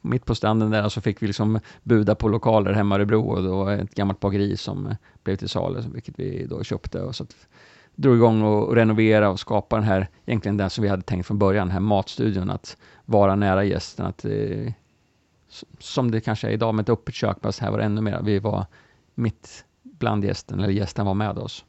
mitt 0.00 0.24
på 0.24 0.34
stranden 0.34 0.70
där 0.70 0.88
så 0.88 1.00
fick 1.00 1.22
vi 1.22 1.26
liksom 1.26 1.60
buda 1.82 2.14
på 2.14 2.28
lokaler 2.28 2.72
hemma 2.72 2.94
i 2.94 2.98
Örebro 2.98 3.28
och 3.28 3.42
det 3.42 3.48
var 3.48 3.72
ett 3.72 3.94
gammalt 3.94 4.20
bageri 4.20 4.56
som 4.56 4.86
eh, 4.86 4.96
blev 5.22 5.36
till 5.36 5.48
salu, 5.48 5.82
vilket 5.92 6.18
vi 6.18 6.46
då 6.46 6.62
köpte. 6.62 7.02
Och 7.02 7.16
så 7.16 7.22
att, 7.22 7.36
drog 7.94 8.16
igång 8.16 8.42
och 8.42 8.74
renovera 8.74 9.30
och 9.30 9.40
skapa 9.40 9.76
den 9.76 9.84
här, 9.84 10.08
egentligen 10.26 10.56
den 10.56 10.70
som 10.70 10.82
vi 10.82 10.88
hade 10.88 11.02
tänkt 11.02 11.26
från 11.26 11.38
början, 11.38 11.66
den 11.66 11.72
här 11.72 11.80
matstudion, 11.80 12.50
att 12.50 12.76
vara 13.04 13.34
nära 13.34 13.64
gästen, 13.64 14.06
att 14.06 14.24
eh, 14.24 14.72
som 15.78 16.10
det 16.10 16.20
kanske 16.20 16.48
är 16.48 16.52
idag 16.52 16.74
med 16.74 16.82
ett 16.82 16.88
öppet 16.88 17.14
kök, 17.14 17.36
fast 17.42 17.58
här 17.58 17.70
var 17.70 17.78
det 17.78 17.84
ännu 17.84 18.00
mer, 18.00 18.20
vi 18.22 18.38
var 18.38 18.66
mitt 19.14 19.64
bland 19.82 20.24
gästen, 20.24 20.60
eller 20.60 20.72
gästen 20.72 21.06
var 21.06 21.14
med 21.14 21.38
oss. 21.38 21.64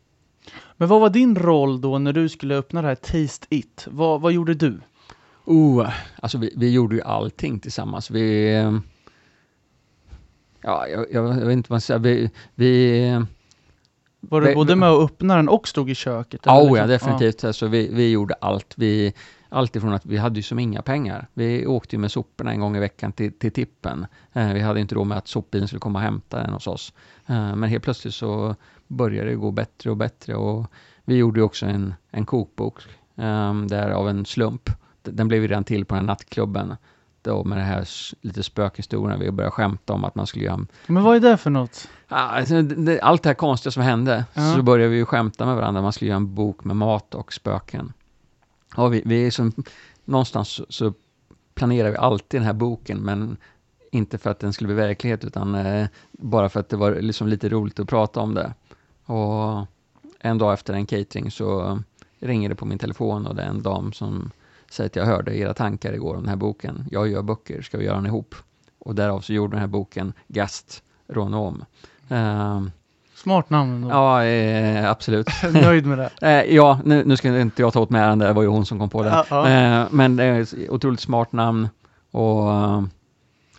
Men 0.77 0.87
vad 0.87 1.01
var 1.01 1.09
din 1.09 1.35
roll 1.35 1.81
då 1.81 1.97
när 1.97 2.13
du 2.13 2.29
skulle 2.29 2.55
öppna 2.55 2.81
det 2.81 2.87
här 2.87 2.95
Taste 2.95 3.47
It? 3.49 3.87
Vad, 3.91 4.21
vad 4.21 4.31
gjorde 4.31 4.53
du? 4.53 4.79
Oh, 5.45 5.89
alltså 6.15 6.37
vi, 6.37 6.53
vi 6.57 6.71
gjorde 6.71 6.95
ju 6.95 7.01
allting 7.01 7.59
tillsammans. 7.59 8.11
Vi... 8.11 8.51
Ja, 10.61 10.87
jag, 10.87 11.05
jag, 11.11 11.25
jag 11.25 11.45
vet 11.45 11.53
inte 11.53 11.69
vad 11.69 11.75
man 11.75 11.81
säger. 11.81 11.99
Vi... 11.99 12.29
vi 12.55 13.25
var 14.19 14.41
du 14.41 14.55
både 14.55 14.75
med 14.75 14.91
och 14.91 15.03
öppnade 15.03 15.39
den 15.39 15.49
och 15.49 15.67
stod 15.67 15.89
i 15.89 15.95
köket? 15.95 16.41
Ja, 16.45 16.61
oh, 16.61 16.77
ja 16.77 16.87
definitivt. 16.87 17.43
Ja. 17.43 17.47
Alltså, 17.47 17.67
vi, 17.67 17.89
vi 17.93 18.11
gjorde 18.11 18.33
allt. 18.33 18.73
Vi, 18.77 19.13
allt 19.49 19.75
ifrån 19.75 19.93
att 19.93 20.05
vi 20.05 20.17
hade 20.17 20.35
ju 20.35 20.43
som 20.43 20.59
inga 20.59 20.81
pengar. 20.81 21.27
Vi 21.33 21.65
åkte 21.67 21.95
ju 21.95 21.99
med 21.99 22.11
soporna 22.11 22.51
en 22.51 22.59
gång 22.59 22.75
i 22.75 22.79
veckan 22.79 23.11
till, 23.11 23.39
till 23.39 23.51
tippen. 23.51 24.05
Eh, 24.33 24.53
vi 24.53 24.59
hade 24.59 24.79
inte 24.79 24.95
råd 24.95 25.07
med 25.07 25.17
att 25.17 25.27
sopbilen 25.27 25.67
skulle 25.67 25.79
komma 25.79 25.99
och 25.99 26.03
hämta 26.03 26.37
den 26.37 26.53
hos 26.53 26.67
oss. 26.67 26.93
Eh, 27.27 27.55
men 27.55 27.69
helt 27.69 27.83
plötsligt 27.83 28.13
så 28.13 28.55
började 28.87 29.29
det 29.29 29.35
gå 29.35 29.51
bättre 29.51 29.89
och 29.89 29.97
bättre 29.97 30.35
och 30.35 30.65
vi 31.05 31.15
gjorde 31.15 31.39
ju 31.39 31.43
också 31.43 31.65
en, 31.65 31.93
en 32.11 32.25
kokbok 32.25 32.81
eh, 33.15 33.53
där 33.53 33.89
av 33.89 34.09
en 34.09 34.25
slump 34.25 34.69
den 35.03 35.27
blev 35.27 35.41
ju 35.41 35.47
redan 35.47 35.63
till 35.63 35.85
på 35.85 35.95
den 35.95 36.03
här 36.03 36.07
nattklubben. 36.07 36.75
Då 37.21 37.43
med 37.43 37.57
det 37.57 37.63
här 37.63 37.87
lite 38.21 38.43
spökhistorien, 38.43 39.19
vi 39.19 39.31
började 39.31 39.51
skämta 39.51 39.93
om 39.93 40.03
att 40.03 40.15
man 40.15 40.27
skulle 40.27 40.45
göra... 40.45 40.65
Men 40.87 41.03
vad 41.03 41.15
är 41.15 41.19
det 41.19 41.37
för 41.37 41.49
något? 41.49 41.87
Alltså, 42.07 42.55
allt 43.01 43.23
det 43.23 43.29
här 43.29 43.33
konstiga 43.33 43.71
som 43.71 43.83
hände, 43.83 44.25
ja. 44.33 44.53
så 44.55 44.61
började 44.61 44.91
vi 44.91 44.97
ju 44.97 45.05
skämta 45.05 45.45
med 45.45 45.55
varandra, 45.55 45.81
man 45.81 45.93
skulle 45.93 46.09
göra 46.09 46.17
en 46.17 46.35
bok 46.35 46.63
med 46.63 46.75
mat 46.75 47.15
och 47.15 47.33
spöken. 47.33 47.93
Och 48.75 48.93
vi, 48.93 49.01
vi 49.05 49.27
är 49.27 49.31
som, 49.31 49.53
någonstans 50.05 50.49
så, 50.49 50.65
så 50.69 50.93
planerar 51.53 51.89
vi 51.91 51.97
alltid 51.97 52.39
den 52.39 52.45
här 52.45 52.53
boken, 52.53 52.97
men 52.97 53.37
inte 53.91 54.17
för 54.17 54.29
att 54.29 54.39
den 54.39 54.53
skulle 54.53 54.67
bli 54.67 54.75
verklighet, 54.75 55.23
utan 55.23 55.55
eh, 55.55 55.87
bara 56.11 56.49
för 56.49 56.59
att 56.59 56.69
det 56.69 56.77
var 56.77 56.95
liksom 56.95 57.27
lite 57.27 57.49
roligt 57.49 57.79
att 57.79 57.89
prata 57.89 58.19
om 58.19 58.33
det. 58.33 58.53
Och 59.05 59.65
en 60.19 60.37
dag 60.37 60.53
efter 60.53 60.73
en 60.73 60.85
catering 60.85 61.31
så 61.31 61.79
ringer 62.19 62.49
det 62.49 62.55
på 62.55 62.65
min 62.65 62.79
telefon 62.79 63.27
och 63.27 63.35
det 63.35 63.41
är 63.41 63.47
en 63.47 63.61
dam 63.61 63.93
som 63.93 64.31
Säg 64.71 64.85
att 64.85 64.95
jag 64.95 65.05
hörde 65.05 65.37
era 65.37 65.53
tankar 65.53 65.93
igår 65.93 66.15
om 66.15 66.21
den 66.21 66.29
här 66.29 66.35
boken. 66.35 66.85
Jag 66.91 67.07
gör 67.07 67.21
böcker, 67.21 67.61
ska 67.61 67.77
vi 67.77 67.85
göra 67.85 67.95
den 67.95 68.05
ihop? 68.05 68.35
Och 68.79 68.95
därav 68.95 69.21
så 69.21 69.33
gjorde 69.33 69.51
den 69.51 69.59
här 69.59 69.67
boken 69.67 70.13
Gast, 70.27 70.83
Rån 71.07 71.33
om. 71.33 71.65
Uh, 72.11 72.61
Smart 73.15 73.49
namn 73.49 73.73
ändå. 73.73 73.89
Ja, 73.89 74.23
eh, 74.23 74.89
absolut. 74.89 75.27
Nöjd 75.53 75.85
med 75.85 75.97
det? 75.97 76.09
eh, 76.21 76.55
ja, 76.55 76.79
nu, 76.85 77.03
nu 77.05 77.17
ska 77.17 77.39
inte 77.39 77.61
jag 77.61 77.73
ta 77.73 77.79
åt 77.79 77.89
mig 77.89 78.01
äran, 78.01 78.19
det 78.19 78.33
var 78.33 78.41
ju 78.41 78.47
hon 78.47 78.65
som 78.65 78.79
kom 78.79 78.89
på 78.89 79.03
det. 79.03 79.09
Ja, 79.09 79.25
ja. 79.29 79.49
Eh, 79.49 79.87
men 79.91 80.15
det 80.15 80.23
är 80.23 80.41
ett 80.41 80.53
otroligt 80.69 80.99
smart 80.99 81.31
namn 81.31 81.69
och 82.11 82.47
uh, 82.47 82.83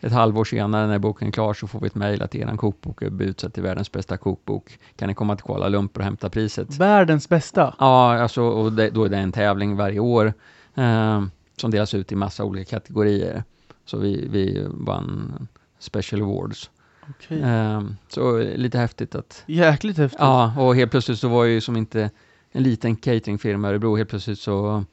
ett 0.00 0.12
halvår 0.12 0.44
senare 0.44 0.86
när 0.86 0.98
boken 0.98 1.28
är 1.28 1.32
klar 1.32 1.54
så 1.54 1.66
får 1.66 1.80
vi 1.80 1.86
ett 1.86 1.94
mejl 1.94 2.22
att 2.22 2.34
er 2.34 2.56
kokbok 2.56 3.02
är 3.02 3.22
utsedd 3.22 3.54
till 3.54 3.62
världens 3.62 3.92
bästa 3.92 4.16
kokbok. 4.16 4.78
Kan 4.96 5.08
ni 5.08 5.14
komma 5.14 5.36
till 5.36 5.44
Kuala 5.44 5.68
Lumpur 5.68 6.00
och 6.00 6.04
hämta 6.04 6.30
priset? 6.30 6.76
Världens 6.76 7.28
bästa? 7.28 7.74
Ja, 7.78 8.18
alltså, 8.18 8.42
och 8.42 8.72
det, 8.72 8.90
då 8.90 9.04
är 9.04 9.08
det 9.08 9.18
en 9.18 9.32
tävling 9.32 9.76
varje 9.76 10.00
år 10.00 10.32
eh, 10.74 11.24
som 11.56 11.70
delas 11.70 11.94
ut 11.94 12.12
i 12.12 12.16
massa 12.16 12.44
olika 12.44 12.70
kategorier. 12.70 13.44
Så 13.84 13.98
vi, 13.98 14.28
vi 14.28 14.66
vann 14.70 15.48
Special 15.78 16.22
Awards. 16.22 16.70
Okay. 17.10 17.40
Eh, 17.40 17.82
så 18.08 18.38
lite 18.38 18.78
häftigt 18.78 19.14
att... 19.14 19.44
Jäkligt 19.46 19.98
häftigt. 19.98 20.20
Ja, 20.20 20.54
och 20.58 20.76
helt 20.76 20.90
plötsligt 20.90 21.18
så 21.18 21.28
var 21.28 21.44
ju 21.44 21.60
som 21.60 21.76
inte 21.76 22.10
en 22.52 22.62
liten 22.62 22.96
cateringfirma 22.96 23.68
i 23.68 23.70
Örebro, 23.70 23.96
helt 23.96 24.10
plötsligt 24.10 24.38
så 24.38 24.84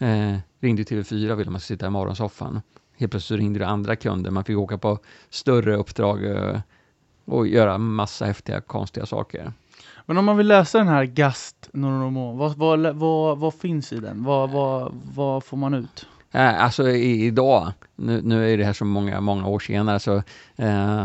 eh, 0.00 0.36
ringde 0.60 0.82
TV4 0.82 1.34
ville 1.34 1.50
man 1.50 1.60
sitta 1.60 1.86
i 1.86 1.90
morgonsoffan. 1.90 2.60
Helt 2.96 3.10
plötsligt 3.10 3.38
så 3.38 3.42
ringde 3.42 3.58
det 3.58 3.66
andra 3.66 3.96
kunder, 3.96 4.30
man 4.30 4.44
fick 4.44 4.56
åka 4.56 4.78
på 4.78 4.98
större 5.30 5.76
uppdrag. 5.76 6.24
Eh, 6.24 6.60
och 7.28 7.46
göra 7.46 7.78
massa 7.78 8.24
häftiga, 8.24 8.60
konstiga 8.60 9.06
saker. 9.06 9.52
Men 10.08 10.18
om 10.18 10.24
man 10.24 10.36
vill 10.36 10.46
läsa 10.46 10.78
den 10.78 10.88
här 10.88 11.04
Gast 11.04 11.68
Noromo, 11.72 12.36
vad, 12.36 12.56
vad, 12.56 12.96
vad, 12.96 13.38
vad 13.38 13.54
finns 13.54 13.92
i 13.92 13.96
den? 13.96 14.24
Vad, 14.24 14.50
vad, 14.50 14.92
vad 15.14 15.44
får 15.44 15.56
man 15.56 15.74
ut? 15.74 16.06
Eh, 16.32 16.62
alltså 16.62 16.88
i, 16.88 17.26
idag, 17.26 17.72
nu, 17.96 18.22
nu 18.22 18.52
är 18.52 18.58
det 18.58 18.64
här 18.64 18.72
så 18.72 18.84
många, 18.84 19.20
många 19.20 19.46
år 19.46 19.58
senare, 19.58 20.00
så 20.00 20.22
eh, 20.56 21.04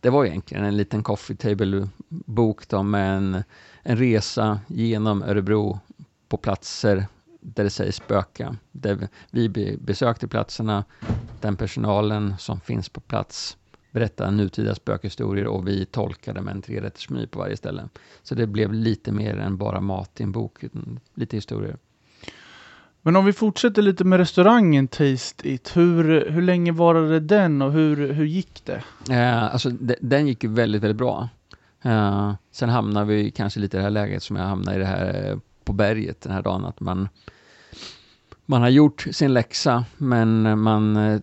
det 0.00 0.10
var 0.10 0.24
egentligen 0.24 0.64
en 0.64 0.76
liten 0.76 1.02
coffee 1.02 1.36
table-bok 1.36 2.68
då 2.68 2.82
med 2.82 3.16
en, 3.16 3.42
en 3.82 3.96
resa 3.96 4.60
genom 4.66 5.22
Örebro 5.22 5.80
på 6.28 6.36
platser 6.36 7.06
där 7.40 7.64
det 7.64 7.70
sägs 7.70 7.96
spöka. 7.96 8.56
Där 8.72 9.08
vi 9.30 9.78
besökte 9.80 10.28
platserna, 10.28 10.84
den 11.40 11.56
personalen 11.56 12.34
som 12.38 12.60
finns 12.60 12.88
på 12.88 13.00
plats 13.00 13.56
berättar 13.90 14.30
nutida 14.30 14.74
spökhistorier 14.74 15.46
och 15.46 15.68
vi 15.68 15.84
tolkade 15.84 16.40
med 16.40 16.54
en 16.54 16.62
trerättersmeny 16.62 17.26
på 17.26 17.38
varje 17.38 17.56
ställe. 17.56 17.88
Så 18.22 18.34
det 18.34 18.46
blev 18.46 18.72
lite 18.72 19.12
mer 19.12 19.36
än 19.38 19.56
bara 19.56 19.80
mat 19.80 20.20
i 20.20 20.22
en 20.22 20.32
bok, 20.32 20.64
lite 21.14 21.36
historier. 21.36 21.76
Men 23.02 23.16
om 23.16 23.24
vi 23.24 23.32
fortsätter 23.32 23.82
lite 23.82 24.04
med 24.04 24.18
restaurangen 24.18 24.88
Taste 24.88 25.48
It, 25.48 25.76
hur, 25.76 26.30
hur 26.30 26.42
länge 26.42 26.72
varade 26.72 27.20
den 27.20 27.62
och 27.62 27.72
hur, 27.72 28.12
hur 28.12 28.24
gick 28.24 28.62
det? 28.64 28.82
Eh, 29.10 29.44
alltså, 29.44 29.70
de, 29.70 29.96
den 30.00 30.26
gick 30.26 30.44
ju 30.44 30.50
väldigt, 30.50 30.82
väldigt 30.82 30.96
bra. 30.96 31.28
Eh, 31.82 32.32
sen 32.50 32.68
hamnade 32.68 33.06
vi 33.06 33.30
kanske 33.30 33.60
lite 33.60 33.76
i 33.76 33.78
det 33.78 33.84
här 33.84 33.90
läget 33.90 34.22
som 34.22 34.36
jag 34.36 34.44
hamnade 34.44 34.76
i 34.76 34.80
det 34.80 34.86
här 34.86 35.30
eh, 35.30 35.38
på 35.64 35.72
berget 35.72 36.20
den 36.20 36.32
här 36.32 36.42
dagen, 36.42 36.64
att 36.64 36.80
man, 36.80 37.08
man 38.46 38.62
har 38.62 38.68
gjort 38.68 39.06
sin 39.10 39.32
läxa, 39.32 39.84
men 39.96 40.60
man 40.60 40.96
eh, 40.96 41.20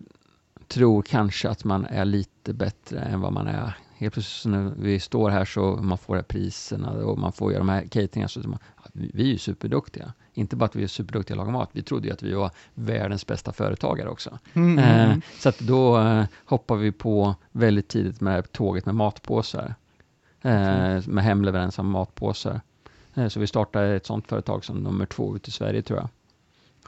tror 0.68 1.02
kanske 1.02 1.48
att 1.48 1.64
man 1.64 1.84
är 1.84 2.04
lite 2.04 2.35
bättre 2.52 3.00
än 3.00 3.20
vad 3.20 3.32
man 3.32 3.46
är. 3.46 3.76
Helt 3.98 4.14
plötsligt 4.14 4.52
när 4.52 4.72
vi 4.78 5.00
står 5.00 5.30
här 5.30 5.44
så 5.44 5.60
man 5.60 5.98
får 5.98 6.14
här 6.14 6.22
priserna 6.22 6.90
och 6.90 7.18
man 7.18 7.32
får 7.32 7.52
göra 7.52 7.60
de 7.60 7.68
här 7.68 7.82
cateringarna. 7.82 8.28
Så 8.28 8.48
man, 8.48 8.58
vi 8.92 9.22
är 9.22 9.32
ju 9.32 9.38
superduktiga. 9.38 10.12
Inte 10.34 10.56
bara 10.56 10.64
att 10.64 10.76
vi 10.76 10.82
är 10.82 10.88
superduktiga 10.88 11.34
att 11.34 11.38
laga 11.38 11.50
mat, 11.50 11.70
vi 11.72 11.82
trodde 11.82 12.06
ju 12.06 12.12
att 12.12 12.22
vi 12.22 12.32
var 12.32 12.50
världens 12.74 13.26
bästa 13.26 13.52
företagare 13.52 14.08
också. 14.08 14.38
Mm. 14.54 14.78
eh, 14.78 15.18
så 15.38 15.48
att 15.48 15.58
då 15.58 15.98
eh, 15.98 16.24
hoppar 16.44 16.76
vi 16.76 16.92
på 16.92 17.34
väldigt 17.52 17.88
tidigt 17.88 18.20
med 18.20 18.32
det 18.32 18.36
här 18.36 18.42
tåget 18.42 18.86
med 18.86 18.94
matpåsar. 18.94 19.74
Eh, 20.42 21.06
med 21.06 21.24
hemleverans 21.24 21.78
av 21.78 21.84
matpåsar. 21.84 22.60
Eh, 23.14 23.28
så 23.28 23.40
vi 23.40 23.46
startade 23.46 23.96
ett 23.96 24.06
sånt 24.06 24.28
företag 24.28 24.64
som 24.64 24.76
nummer 24.76 25.06
två 25.06 25.36
ute 25.36 25.48
i 25.48 25.52
Sverige 25.52 25.82
tror 25.82 25.98
jag. 25.98 26.08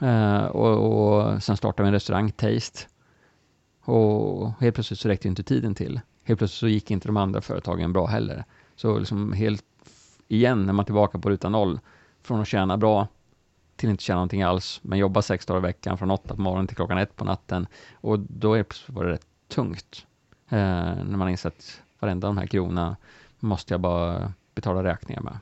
Eh, 0.01 0.45
och, 0.45 1.23
och 1.33 1.43
sen 1.43 1.57
startade 1.57 1.83
vi 1.83 1.87
en 1.87 1.93
restaurang, 1.93 2.31
Taste. 2.31 2.79
Och 3.89 4.53
helt 4.59 4.75
plötsligt 4.75 4.99
så 4.99 5.09
räckte 5.09 5.27
inte 5.27 5.43
tiden 5.43 5.75
till. 5.75 5.99
Helt 6.23 6.39
plötsligt 6.39 6.59
så 6.59 6.67
gick 6.67 6.91
inte 6.91 7.07
de 7.07 7.17
andra 7.17 7.41
företagen 7.41 7.93
bra 7.93 8.05
heller. 8.05 8.43
Så 8.75 8.99
liksom 8.99 9.33
helt 9.33 9.65
igen, 10.27 10.65
när 10.65 10.73
man 10.73 10.83
är 10.83 10.85
tillbaka 10.85 11.19
på 11.19 11.29
ruta 11.29 11.49
noll, 11.49 11.79
från 12.21 12.41
att 12.41 12.47
tjäna 12.47 12.77
bra 12.77 13.07
till 13.75 13.89
att 13.89 13.91
inte 13.91 14.03
tjäna 14.03 14.17
någonting 14.17 14.41
alls, 14.41 14.79
men 14.83 14.99
jobba 14.99 15.21
sex 15.21 15.45
dagar 15.45 15.59
i 15.59 15.61
veckan 15.61 15.97
från 15.97 16.11
åtta 16.11 16.35
på 16.35 16.41
morgonen 16.41 16.67
till 16.67 16.75
klockan 16.75 16.97
ett 16.97 17.15
på 17.15 17.25
natten. 17.25 17.67
Och 17.93 18.19
då 18.19 18.53
är, 18.53 18.65
var 18.87 19.05
det 19.05 19.11
rätt 19.11 19.27
tungt. 19.47 20.05
Eh, 20.49 20.57
när 20.57 21.17
man 21.17 21.29
inser 21.29 21.49
att 21.49 21.81
varenda 21.99 22.27
de 22.27 22.37
här 22.37 22.45
kronorna 22.45 22.97
måste 23.39 23.73
jag 23.73 23.81
bara 23.81 24.33
betala 24.55 24.83
räkningar 24.83 25.21
med. 25.21 25.37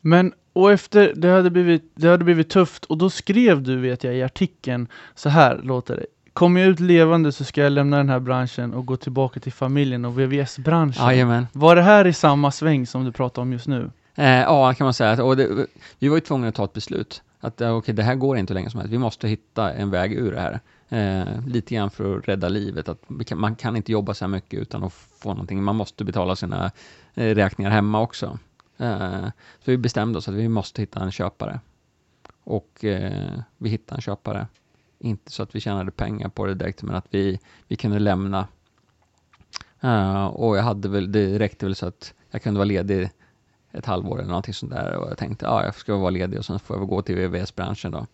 Men, 0.00 0.32
och 0.52 0.72
efter, 0.72 1.12
det 1.16 1.28
hade, 1.28 1.50
blivit, 1.50 1.92
det 1.94 2.08
hade 2.08 2.24
blivit 2.24 2.50
tufft 2.50 2.84
och 2.84 2.98
då 2.98 3.10
skrev 3.10 3.62
du, 3.62 3.76
vet 3.76 4.04
jag, 4.04 4.14
i 4.14 4.22
artikeln, 4.22 4.88
så 5.14 5.28
här 5.28 5.60
låter 5.62 5.96
det. 5.96 6.06
Kommer 6.36 6.60
jag 6.60 6.70
ut 6.70 6.80
levande 6.80 7.32
så 7.32 7.44
ska 7.44 7.62
jag 7.62 7.72
lämna 7.72 7.96
den 7.96 8.08
här 8.08 8.20
branschen 8.20 8.74
och 8.74 8.86
gå 8.86 8.96
tillbaka 8.96 9.40
till 9.40 9.52
familjen 9.52 10.04
och 10.04 10.20
VVS-branschen. 10.20 11.06
Jajamän. 11.06 11.46
Var 11.52 11.76
det 11.76 11.82
här 11.82 12.06
i 12.06 12.12
samma 12.12 12.50
sväng 12.50 12.86
som 12.86 13.04
du 13.04 13.12
pratar 13.12 13.42
om 13.42 13.52
just 13.52 13.66
nu? 13.66 13.90
Eh, 14.14 14.40
ja, 14.40 14.74
kan 14.74 14.84
man 14.84 14.94
säga. 14.94 15.24
Och 15.24 15.36
det, 15.36 15.66
vi 15.98 16.08
var 16.08 16.16
ju 16.16 16.20
tvungna 16.20 16.48
att 16.48 16.54
ta 16.54 16.64
ett 16.64 16.72
beslut. 16.72 17.22
Att 17.40 17.60
eh, 17.60 17.76
okay, 17.76 17.94
det 17.94 18.02
här 18.02 18.14
går 18.14 18.36
inte 18.36 18.54
länge 18.54 18.70
som 18.70 18.80
helst. 18.80 18.92
Vi 18.92 18.98
måste 18.98 19.28
hitta 19.28 19.72
en 19.72 19.90
väg 19.90 20.12
ur 20.12 20.32
det 20.32 20.40
här. 20.40 20.60
Eh, 20.88 21.46
lite 21.46 21.74
grann 21.74 21.90
för 21.90 22.18
att 22.18 22.28
rädda 22.28 22.48
livet. 22.48 22.88
Att 22.88 23.02
kan, 23.26 23.40
man 23.40 23.54
kan 23.56 23.76
inte 23.76 23.92
jobba 23.92 24.14
så 24.14 24.24
här 24.24 24.30
mycket 24.30 24.60
utan 24.60 24.84
att 24.84 24.92
få 24.92 25.28
någonting. 25.28 25.62
Man 25.62 25.76
måste 25.76 26.04
betala 26.04 26.36
sina 26.36 26.70
eh, 27.14 27.34
räkningar 27.34 27.70
hemma 27.70 28.00
också. 28.00 28.38
Eh, 28.78 29.26
så 29.64 29.70
vi 29.70 29.76
bestämde 29.76 30.18
oss 30.18 30.28
att 30.28 30.34
vi 30.34 30.48
måste 30.48 30.82
hitta 30.82 31.00
en 31.00 31.12
köpare. 31.12 31.60
Och 32.44 32.84
eh, 32.84 33.40
vi 33.58 33.68
hittade 33.68 33.98
en 33.98 34.02
köpare. 34.02 34.46
Inte 35.06 35.32
så 35.32 35.42
att 35.42 35.54
vi 35.54 35.60
tjänade 35.60 35.90
pengar 35.90 36.28
på 36.28 36.46
det 36.46 36.54
direkt, 36.54 36.82
men 36.82 36.94
att 36.94 37.06
vi, 37.10 37.40
vi 37.68 37.76
kunde 37.76 37.98
lämna. 37.98 38.48
Uh, 39.84 40.26
och 40.26 40.56
jag 40.56 40.62
hade 40.62 40.88
väl, 40.88 41.12
det 41.12 41.38
räckte 41.38 41.66
väl 41.66 41.74
så 41.74 41.86
att 41.86 42.14
jag 42.30 42.42
kunde 42.42 42.58
vara 42.58 42.64
ledig 42.64 43.10
ett 43.72 43.86
halvår 43.86 44.18
eller 44.18 44.28
någonting 44.28 44.54
sånt 44.54 44.72
där 44.72 44.96
och 44.96 45.10
jag 45.10 45.18
tänkte, 45.18 45.46
ja, 45.46 45.64
jag 45.64 45.74
ska 45.74 45.96
vara 45.96 46.10
ledig 46.10 46.38
och 46.38 46.44
sen 46.44 46.58
får 46.58 46.76
jag 46.76 46.80
väl 46.80 46.88
gå 46.88 47.02
till 47.02 47.16
VVS-branschen 47.16 47.92
då. 47.92 48.06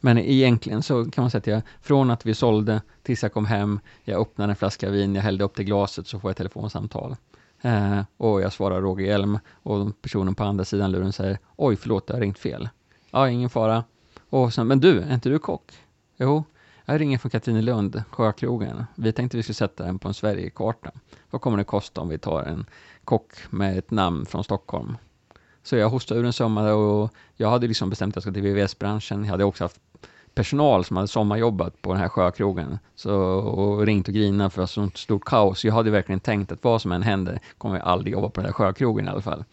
Men 0.00 0.18
egentligen 0.18 0.82
så 0.82 1.04
kan 1.10 1.22
man 1.22 1.30
säga 1.30 1.38
att 1.38 1.46
jag, 1.46 1.62
från 1.82 2.10
att 2.10 2.26
vi 2.26 2.34
sålde 2.34 2.82
tills 3.02 3.22
jag 3.22 3.32
kom 3.32 3.46
hem, 3.46 3.80
jag 4.04 4.20
öppnade 4.20 4.52
en 4.52 4.56
flaska 4.56 4.90
vin, 4.90 5.14
jag 5.14 5.22
hällde 5.22 5.44
upp 5.44 5.54
det 5.54 5.64
glaset 5.64 6.06
så 6.06 6.20
får 6.20 6.28
jag 6.28 6.32
ett 6.32 6.36
telefonsamtal. 6.36 7.16
Eh, 7.62 8.00
och 8.16 8.40
jag 8.40 8.52
svarar 8.52 8.80
Roger 8.80 9.06
Hjelm 9.06 9.38
och 9.62 10.02
personen 10.02 10.34
på 10.34 10.44
andra 10.44 10.64
sidan 10.64 10.92
luren 10.92 11.12
säger, 11.12 11.38
oj 11.56 11.76
förlåt, 11.76 12.04
jag 12.06 12.16
har 12.16 12.20
ringt 12.20 12.38
fel. 12.38 12.68
Ja, 13.10 13.28
ingen 13.28 13.50
fara. 13.50 13.84
Och 14.30 14.54
sen, 14.54 14.66
men 14.66 14.80
du, 14.80 15.00
är 15.00 15.14
inte 15.14 15.28
du 15.28 15.38
kock? 15.38 15.72
Jo, 16.22 16.44
jag 16.84 17.00
ringer 17.00 17.18
från 17.18 17.30
Katrinelund, 17.30 18.02
Sjökrogen. 18.10 18.84
Vi 18.94 19.12
tänkte 19.12 19.36
vi 19.36 19.42
skulle 19.42 19.54
sätta 19.54 19.84
den 19.84 19.98
på 19.98 20.08
en 20.08 20.14
Sverigekarta. 20.14 20.90
Vad 21.30 21.40
kommer 21.40 21.58
det 21.58 21.64
kosta 21.64 22.00
om 22.00 22.08
vi 22.08 22.18
tar 22.18 22.42
en 22.42 22.66
kock 23.04 23.32
med 23.50 23.78
ett 23.78 23.90
namn 23.90 24.26
från 24.26 24.44
Stockholm? 24.44 24.96
Så 25.62 25.76
jag 25.76 25.88
hostade 25.88 26.20
ur 26.20 26.26
en 26.26 26.32
sommar 26.32 26.72
och 26.72 27.10
jag 27.36 27.50
hade 27.50 27.66
liksom 27.66 27.90
bestämt 27.90 28.12
att 28.12 28.16
jag 28.16 28.22
skulle 28.22 28.34
till 28.34 28.54
VVS-branschen. 28.54 29.24
Jag 29.24 29.30
hade 29.30 29.44
också 29.44 29.64
haft 29.64 29.80
personal 30.34 30.84
som 30.84 30.96
hade 30.96 31.08
sommarjobbat 31.08 31.82
på 31.82 31.92
den 31.92 32.00
här 32.00 32.08
sjökrogen. 32.08 32.78
Så, 32.94 33.14
och 33.34 33.86
ringt 33.86 34.08
och 34.08 34.14
grinat 34.14 34.52
för 34.52 34.62
att 34.62 34.74
det 34.74 34.80
var 34.80 34.88
så 34.88 34.98
stort 34.98 35.24
kaos. 35.24 35.64
Jag 35.64 35.74
hade 35.74 35.90
verkligen 35.90 36.20
tänkt 36.20 36.52
att 36.52 36.64
vad 36.64 36.82
som 36.82 36.92
än 36.92 37.02
händer 37.02 37.40
kommer 37.58 37.76
jag 37.76 37.86
aldrig 37.86 38.12
jobba 38.12 38.28
på 38.28 38.40
den 38.40 38.46
här 38.46 38.52
sjökrogen 38.52 39.06
i 39.06 39.10
alla 39.10 39.22
fall. 39.22 39.44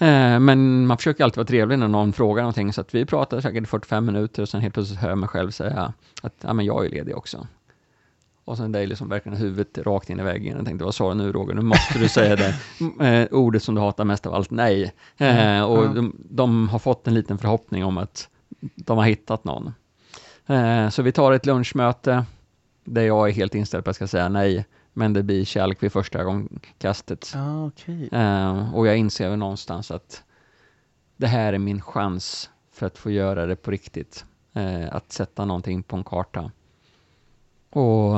Eh, 0.00 0.40
men 0.40 0.86
man 0.86 0.96
försöker 0.96 1.24
alltid 1.24 1.36
vara 1.36 1.46
trevlig 1.46 1.78
när 1.78 1.88
någon 1.88 2.12
frågar 2.12 2.42
någonting, 2.42 2.72
så 2.72 2.80
att 2.80 2.94
vi 2.94 3.04
pratade 3.04 3.42
säkert 3.42 3.68
45 3.68 4.06
minuter 4.06 4.42
och 4.42 4.48
sen 4.48 4.60
helt 4.60 4.74
plötsligt 4.74 5.00
hör 5.00 5.08
jag 5.08 5.18
mig 5.18 5.28
själv 5.28 5.50
säga 5.50 5.92
att 6.22 6.34
ja, 6.40 6.52
men 6.52 6.66
jag 6.66 6.86
är 6.86 6.90
ledig 6.90 7.16
också. 7.16 7.46
Och 8.44 8.56
sen 8.56 8.72
det 8.72 8.80
är 8.80 8.86
liksom 8.86 9.08
verkligen 9.08 9.38
huvudet 9.38 9.78
rakt 9.78 10.10
in 10.10 10.20
i 10.20 10.22
väggen. 10.22 10.56
Jag 10.56 10.66
tänkte, 10.66 10.84
vad 10.84 10.94
sa 10.94 11.08
du 11.08 11.14
nu 11.14 11.32
Roger? 11.32 11.54
Nu 11.54 11.60
måste 11.60 11.98
du 11.98 12.08
säga 12.08 12.36
det 12.36 12.54
eh, 13.06 13.28
ordet 13.30 13.62
som 13.62 13.74
du 13.74 13.80
hatar 13.80 14.04
mest 14.04 14.26
av 14.26 14.34
allt, 14.34 14.50
nej. 14.50 14.92
Eh, 15.16 15.62
och 15.62 15.84
mm. 15.84 15.94
de, 15.94 16.16
de, 16.30 16.68
har 16.68 16.78
fått 16.78 17.06
en 17.06 17.14
liten 17.14 17.38
förhoppning 17.38 17.84
om 17.84 17.98
att 17.98 18.28
de 18.60 18.98
har 18.98 19.04
hittat 19.04 19.44
någon. 19.44 19.74
Eh, 20.46 20.88
så 20.88 21.02
vi 21.02 21.12
tar 21.12 21.32
ett 21.32 21.46
lunchmöte 21.46 22.24
där 22.84 23.02
jag 23.02 23.28
är 23.28 23.32
helt 23.32 23.54
inställd 23.54 23.84
på 23.84 23.90
att 23.90 24.00
jag 24.00 24.08
ska 24.08 24.16
säga 24.16 24.28
nej 24.28 24.66
men 24.92 25.12
det 25.12 25.22
blir 25.22 25.44
kärlek 25.44 25.82
vid 25.82 25.92
första 25.92 26.18
ögonkastet. 26.18 27.32
Ah, 27.36 27.64
okay. 27.64 28.08
eh, 28.12 28.74
och 28.74 28.86
jag 28.86 28.96
inser 28.96 29.30
väl 29.30 29.38
någonstans 29.38 29.90
att 29.90 30.22
det 31.16 31.26
här 31.26 31.52
är 31.52 31.58
min 31.58 31.82
chans 31.82 32.50
för 32.72 32.86
att 32.86 32.98
få 32.98 33.10
göra 33.10 33.46
det 33.46 33.56
på 33.56 33.70
riktigt. 33.70 34.24
Uh, 34.56 34.94
att 34.94 35.12
sätta 35.12 35.44
någonting 35.44 35.82
på 35.82 35.96
en 35.96 36.04
karta. 36.04 36.50
Och 37.70 38.14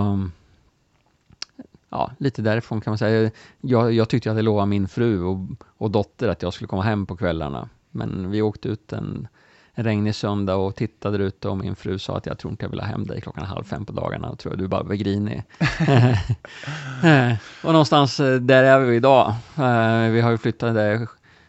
ja, 1.89 2.11
lite 2.19 2.43
därifrån 2.43 2.81
kan 2.81 2.91
man 2.91 2.99
säga. 2.99 3.31
Jag, 3.61 3.93
jag 3.93 4.09
tyckte 4.09 4.29
jag 4.29 4.35
hade 4.35 4.43
lovat 4.43 4.69
min 4.69 4.89
fru 4.89 5.23
och, 5.23 5.39
och 5.65 5.91
dotter 5.91 6.29
att 6.29 6.43
jag 6.43 6.53
skulle 6.53 6.69
komma 6.69 6.83
hem 6.83 7.07
på 7.07 7.17
kvällarna. 7.17 7.69
Men 7.91 8.31
vi 8.31 8.43
åkte 8.43 8.69
ut 8.69 8.93
en 8.93 9.29
en 9.75 9.85
regnig 9.85 10.15
söndag 10.15 10.57
och 10.57 10.75
tittade 10.75 11.25
ute 11.25 11.49
och 11.49 11.59
min 11.59 11.77
fru 11.77 11.99
sa 11.99 12.17
att 12.17 12.27
jag 12.27 12.39
tror 12.39 12.51
inte 12.51 12.65
jag 12.65 12.71
vill 12.71 12.81
ha 12.81 12.87
hem 12.87 13.07
dig 13.07 13.21
klockan 13.21 13.45
halv 13.45 13.65
fem 13.65 13.87
på 13.87 13.93
dagarna. 13.93 14.29
Då 14.29 14.37
tror 14.37 14.53
jag 14.55 14.59
du 14.59 14.69
bara 14.69 14.83
var 14.83 14.95
grinig. 14.95 15.43
och 17.63 17.73
någonstans 17.73 18.21
eh, 18.21 18.41
där 18.41 18.65
är 18.65 18.81
vi 18.81 18.97
idag. 18.97 19.35
Eh, 19.57 20.11
vi 20.11 20.21
har 20.21 20.31
ju 20.31 20.39
flyttat 20.39 20.75
där 20.75 21.09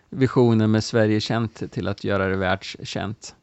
visionen 0.10 0.72
med 0.72 0.84
Sverige 0.84 1.20
känt 1.20 1.72
till 1.72 1.88
att 1.88 2.04
göra 2.04 2.28
det 2.28 2.36
världskänt. 2.36 3.36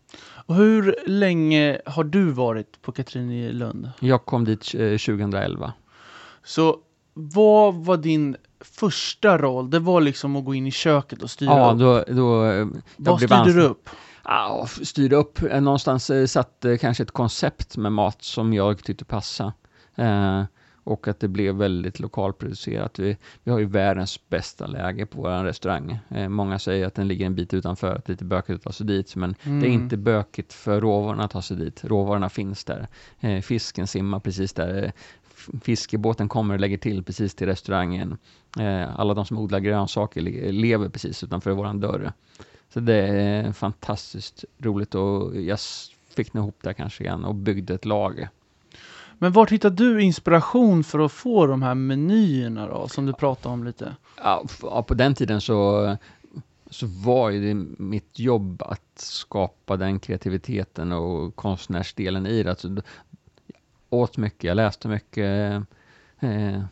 Och 0.46 0.54
hur 0.54 0.96
länge 1.06 1.80
har 1.86 2.04
du 2.04 2.30
varit 2.30 2.82
på 2.82 2.92
Katrinelund? 2.92 3.90
Jag 4.00 4.24
kom 4.24 4.44
dit 4.44 4.60
2011. 4.60 5.66
Eh, 5.66 5.72
Så 6.44 6.76
vad 7.14 7.74
var 7.74 7.96
din 7.96 8.36
första 8.60 9.38
roll? 9.38 9.70
Det 9.70 9.78
var 9.78 10.00
liksom 10.00 10.36
att 10.36 10.44
gå 10.44 10.54
in 10.54 10.66
i 10.66 10.70
köket 10.70 11.22
och 11.22 11.30
styra 11.30 11.50
ja, 11.50 11.72
upp? 11.72 11.78
Då, 11.78 12.04
då, 12.14 12.70
vad 12.96 13.20
styrde 13.20 13.52
du 13.52 13.62
upp? 13.62 13.88
Ja, 14.24 14.66
styrde 14.82 15.16
upp, 15.16 15.42
eh, 15.42 15.60
någonstans 15.60 16.10
eh, 16.10 16.26
satte 16.26 16.78
kanske 16.78 17.02
ett 17.02 17.10
koncept 17.10 17.76
med 17.76 17.92
mat 17.92 18.22
som 18.22 18.52
jag 18.52 18.84
tyckte 18.84 19.04
passade. 19.04 19.52
Eh, 19.96 20.44
och 20.84 21.08
att 21.08 21.20
det 21.20 21.28
blev 21.28 21.54
väldigt 21.54 22.00
lokalproducerat. 22.00 22.98
Vi, 22.98 23.16
vi 23.44 23.50
har 23.50 23.58
ju 23.58 23.64
världens 23.64 24.28
bästa 24.28 24.66
läge 24.66 25.06
på 25.06 25.22
vår 25.22 25.44
restaurang. 25.44 25.98
Eh, 26.08 26.28
många 26.28 26.58
säger 26.58 26.86
att 26.86 26.94
den 26.94 27.08
ligger 27.08 27.26
en 27.26 27.34
bit 27.34 27.54
utanför, 27.54 27.94
att 27.94 28.04
det 28.04 28.10
är 28.10 28.14
lite 28.14 28.24
bökigt 28.24 28.56
att 28.56 28.62
ta 28.62 28.72
sig 28.72 28.86
dit, 28.86 29.16
men 29.16 29.34
mm. 29.42 29.60
det 29.60 29.66
är 29.66 29.70
mm. 29.70 29.82
inte 29.82 29.96
bökigt 29.96 30.52
för 30.52 30.80
råvarorna 30.80 31.24
att 31.24 31.30
ta 31.30 31.42
sig 31.42 31.56
dit. 31.56 31.84
Råvarorna 31.84 32.28
finns 32.28 32.64
där. 32.64 32.88
Eh, 33.20 33.40
fisken 33.40 33.86
simmar 33.86 34.20
precis 34.20 34.52
där. 34.52 34.92
fiskebåten 35.62 36.28
kommer 36.28 36.54
och 36.54 36.60
lägger 36.60 36.78
till 36.78 37.02
precis 37.02 37.34
till 37.34 37.46
restaurangen. 37.46 38.16
Eh, 38.58 39.00
alla 39.00 39.14
de 39.14 39.26
som 39.26 39.38
odlar 39.38 39.58
grönsaker 39.58 40.20
lever 40.52 40.88
precis 40.88 41.24
utanför 41.24 41.50
våran 41.50 41.80
dörr. 41.80 42.12
Så 42.72 42.80
det 42.80 42.94
är 42.94 43.52
fantastiskt 43.52 44.44
roligt 44.58 44.94
och 44.94 45.36
jag 45.40 45.58
fick 46.16 46.34
nog 46.34 46.44
ihop 46.44 46.58
det 46.62 46.74
kanske 46.74 47.04
igen 47.04 47.24
och 47.24 47.34
byggde 47.34 47.74
ett 47.74 47.84
lag. 47.84 48.28
Men 49.18 49.32
vart 49.32 49.50
hittar 49.50 49.70
du 49.70 50.02
inspiration 50.02 50.84
för 50.84 50.98
att 50.98 51.12
få 51.12 51.46
de 51.46 51.62
här 51.62 51.74
menyerna 51.74 52.66
då, 52.66 52.88
som 52.88 53.06
du 53.06 53.12
pratade 53.12 53.52
om 53.52 53.64
lite? 53.64 53.96
Ja, 54.16 54.44
på 54.86 54.94
den 54.94 55.14
tiden 55.14 55.40
så, 55.40 55.96
så 56.70 56.86
var 56.86 57.30
ju 57.30 57.48
det 57.48 57.54
mitt 57.78 58.18
jobb 58.18 58.62
att 58.62 58.98
skapa 58.98 59.76
den 59.76 60.00
kreativiteten 60.00 60.92
och 60.92 61.36
konstnärsdelen 61.36 62.26
i 62.26 62.42
det. 62.42 62.50
Alltså, 62.50 62.68
jag 62.68 62.82
åt 63.90 64.16
mycket, 64.16 64.44
jag 64.44 64.54
läste 64.54 64.88
mycket. 64.88 65.62
Eh, 66.20 66.62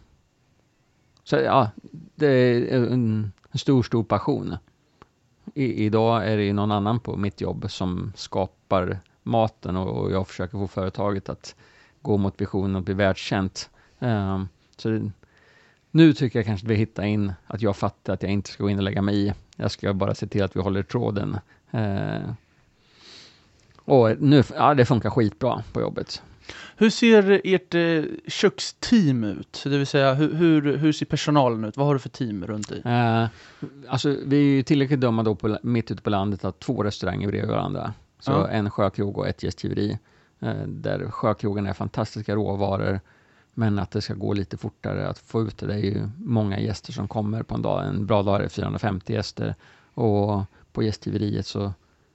så 1.25 1.37
ja, 1.37 1.71
det 2.15 2.27
är 2.27 2.77
en, 2.77 3.33
en 3.51 3.59
stor, 3.59 3.83
stor 3.83 4.05
passion. 4.05 4.57
I, 5.59 5.85
idag 5.85 6.29
är 6.29 6.37
det 6.37 6.43
ju 6.43 6.53
någon 6.53 6.73
annan 6.73 7.01
på 7.01 7.17
mitt 7.17 7.41
jobb 7.41 7.71
som 7.71 8.13
skapar 8.17 8.99
maten 9.23 9.77
och 9.77 10.13
jag 10.13 10.29
försöker 10.29 10.59
få 10.59 10.69
företaget 10.69 11.29
att 11.29 11.55
gå 12.03 12.17
mot 12.17 12.41
visionen 12.41 12.77
och 12.77 12.83
bli 12.83 12.95
världskänt. 12.95 13.71
Um, 13.99 14.49
så 14.77 14.89
det, 14.89 15.11
nu 15.91 16.13
tycker 16.13 16.39
jag 16.39 16.47
kanske 16.47 16.67
att 16.67 16.71
vi 16.71 16.75
hittar 16.75 17.03
in 17.03 17.33
att 17.47 17.63
jag 17.63 17.77
fattar 17.77 18.13
att 18.13 18.23
jag 18.23 18.33
inte 18.33 18.51
ska 18.51 18.63
gå 18.63 18.71
in 18.71 18.77
och 18.77 18.83
lägga 18.83 19.03
mig 19.03 19.27
i. 19.27 19.33
Jag 19.57 19.71
ska 19.71 19.93
bara 19.93 20.15
se 20.15 20.27
till 20.27 20.43
att 20.43 20.57
vi 20.57 20.61
håller 20.61 20.83
tråden. 20.83 21.39
Uh, 21.75 22.33
och 23.77 24.21
nu, 24.21 24.43
ja, 24.55 24.75
det 24.75 24.85
funkar 24.85 25.11
skitbra 25.11 25.63
på 25.73 25.81
jobbet. 25.81 26.23
Hur 26.77 26.91
ser 26.91 27.41
ert 27.45 27.75
eh, 27.75 28.05
köksteam 28.27 29.25
ut? 29.25 29.61
Det 29.65 29.79
vill 29.79 29.87
säga, 29.87 30.15
hur, 30.15 30.35
hur, 30.35 30.77
hur, 30.77 30.93
ser 30.93 31.07
personalen 31.07 31.65
ut? 31.65 31.77
Vad 31.77 31.87
har 31.87 31.95
du 31.95 32.01
för 32.01 32.09
team 32.09 32.47
runt 32.47 32.69
dig? 32.69 32.83
Uh, 32.87 33.29
alltså, 33.89 34.17
vi 34.27 34.37
är 34.37 34.57
ju 34.57 34.63
tillräckligt 34.63 35.01
dumma 35.01 35.23
då 35.23 35.35
på, 35.35 35.59
mitt 35.63 35.91
ute 35.91 36.03
på 36.03 36.11
landet 36.11 36.45
att 36.45 36.61
två 36.61 36.83
restauranger 36.83 37.29
bredvid 37.29 37.51
varandra. 37.51 37.95
Så 38.21 38.31
ja. 38.31 38.49
en 38.49 38.71
sjökrog 38.71 39.19
och 39.19 39.29
ett 39.29 39.43
gästgiveri. 39.43 39.99
Uh, 40.43 40.67
där 40.67 41.11
sjökrogen 41.11 41.67
är 41.67 41.73
fantastiska 41.73 42.35
råvaror. 42.35 43.01
Men 43.55 43.79
att 43.79 43.91
det 43.91 44.01
ska 44.01 44.15
gå 44.15 44.33
lite 44.33 44.57
fortare 44.57 45.09
att 45.09 45.19
få 45.19 45.43
ut 45.43 45.59
det. 45.59 45.67
Det 45.67 45.75
är 45.75 45.79
ju 45.79 46.09
många 46.17 46.61
gäster 46.61 46.93
som 46.93 47.09
kommer 47.09 47.43
på 47.43 47.55
en 47.55 47.63
dag. 47.63 47.87
En 47.87 48.07
bra 48.07 48.23
dag 48.23 48.37
är 48.37 48.43
det 48.43 48.49
450 48.49 49.13
gäster. 49.13 49.55
Och 49.95 50.45
på 50.73 50.83
gästgiveriet 50.83 51.47
så 51.47 51.73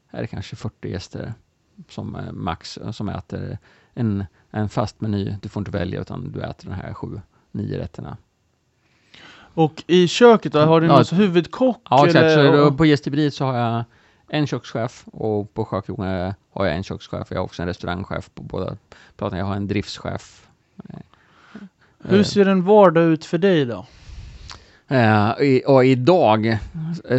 är 0.09 0.21
det 0.21 0.27
kanske 0.27 0.55
40 0.55 0.89
gäster 0.89 1.33
som 1.89 2.17
max 2.31 2.79
som 2.91 3.09
äter 3.09 3.57
en, 3.93 4.25
en 4.51 4.69
fast 4.69 5.01
meny. 5.01 5.35
Du 5.41 5.49
får 5.49 5.61
inte 5.61 5.71
välja 5.71 6.01
utan 6.01 6.31
du 6.31 6.41
äter 6.41 6.69
de 6.69 6.73
här 6.73 6.93
sju, 6.93 7.21
nio 7.51 7.79
rätterna. 7.79 8.17
Och 9.55 9.83
i 9.87 10.07
köket 10.07 10.53
då, 10.53 10.59
har 10.59 10.81
du 10.81 10.87
ja, 10.87 10.93
någon 10.93 11.19
huvudkock? 11.19 11.81
Ja, 11.89 12.05
exakt. 12.05 12.23
Eller? 12.23 12.65
Så 12.65 12.71
på 12.71 12.85
gästgiveriet 12.85 13.33
så 13.33 13.45
har 13.45 13.57
jag 13.57 13.83
en 14.27 14.47
kökschef 14.47 15.03
och 15.11 15.53
på 15.53 15.65
Sjökrogen 15.65 16.33
har 16.53 16.65
jag 16.65 16.75
en 16.75 16.83
kökschef. 16.83 17.27
Jag 17.29 17.37
har 17.37 17.43
också 17.43 17.61
en 17.61 17.67
restaurangchef 17.67 18.29
på 18.35 18.43
båda 18.43 18.77
platen. 19.17 19.39
Jag 19.39 19.45
har 19.45 19.55
en 19.55 19.67
driftschef. 19.67 20.47
Hur 21.99 22.23
ser 22.23 22.45
en 22.45 22.63
vardag 22.63 23.03
ut 23.03 23.25
för 23.25 23.37
dig 23.37 23.65
då? 23.65 23.85
Uh, 24.91 25.41
i, 25.41 25.63
och 25.67 25.85
idag 25.85 26.57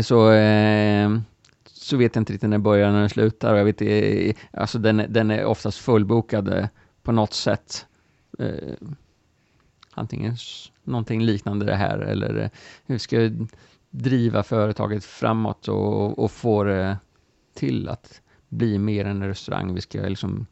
så, 0.02 0.30
uh, 0.32 1.18
så 1.84 1.96
vet 1.96 2.16
jag 2.16 2.20
inte 2.20 2.32
riktigt 2.32 2.48
när 2.50 2.54
den 2.54 2.62
börjar 2.62 2.86
och 2.86 2.92
när 2.92 3.00
den 3.00 3.08
slutar. 3.08 3.56
Jag 3.56 3.64
vet, 3.64 4.36
alltså 4.50 4.78
den, 4.78 5.04
den 5.08 5.30
är 5.30 5.44
oftast 5.44 5.78
fullbokad 5.78 6.48
eh, 6.48 6.66
på 7.02 7.12
något 7.12 7.34
sätt. 7.34 7.86
Eh, 8.38 8.74
antingen 9.90 10.36
någonting 10.84 11.22
liknande 11.22 11.66
det 11.66 11.74
här 11.74 11.98
eller 11.98 12.36
eh, 12.36 12.48
hur 12.86 12.98
ska 12.98 13.22
jag 13.22 13.48
driva 13.90 14.42
företaget 14.42 15.04
framåt 15.04 15.68
och, 15.68 16.18
och 16.18 16.30
få 16.30 16.64
det 16.64 16.98
till 17.54 17.88
att 17.88 18.20
bli 18.48 18.78
mer 18.78 19.04
än 19.04 19.22
en 19.22 19.28
restaurang. 19.28 19.74
Vi 19.74 19.80
ska 19.80 20.00
liksom 20.00 20.46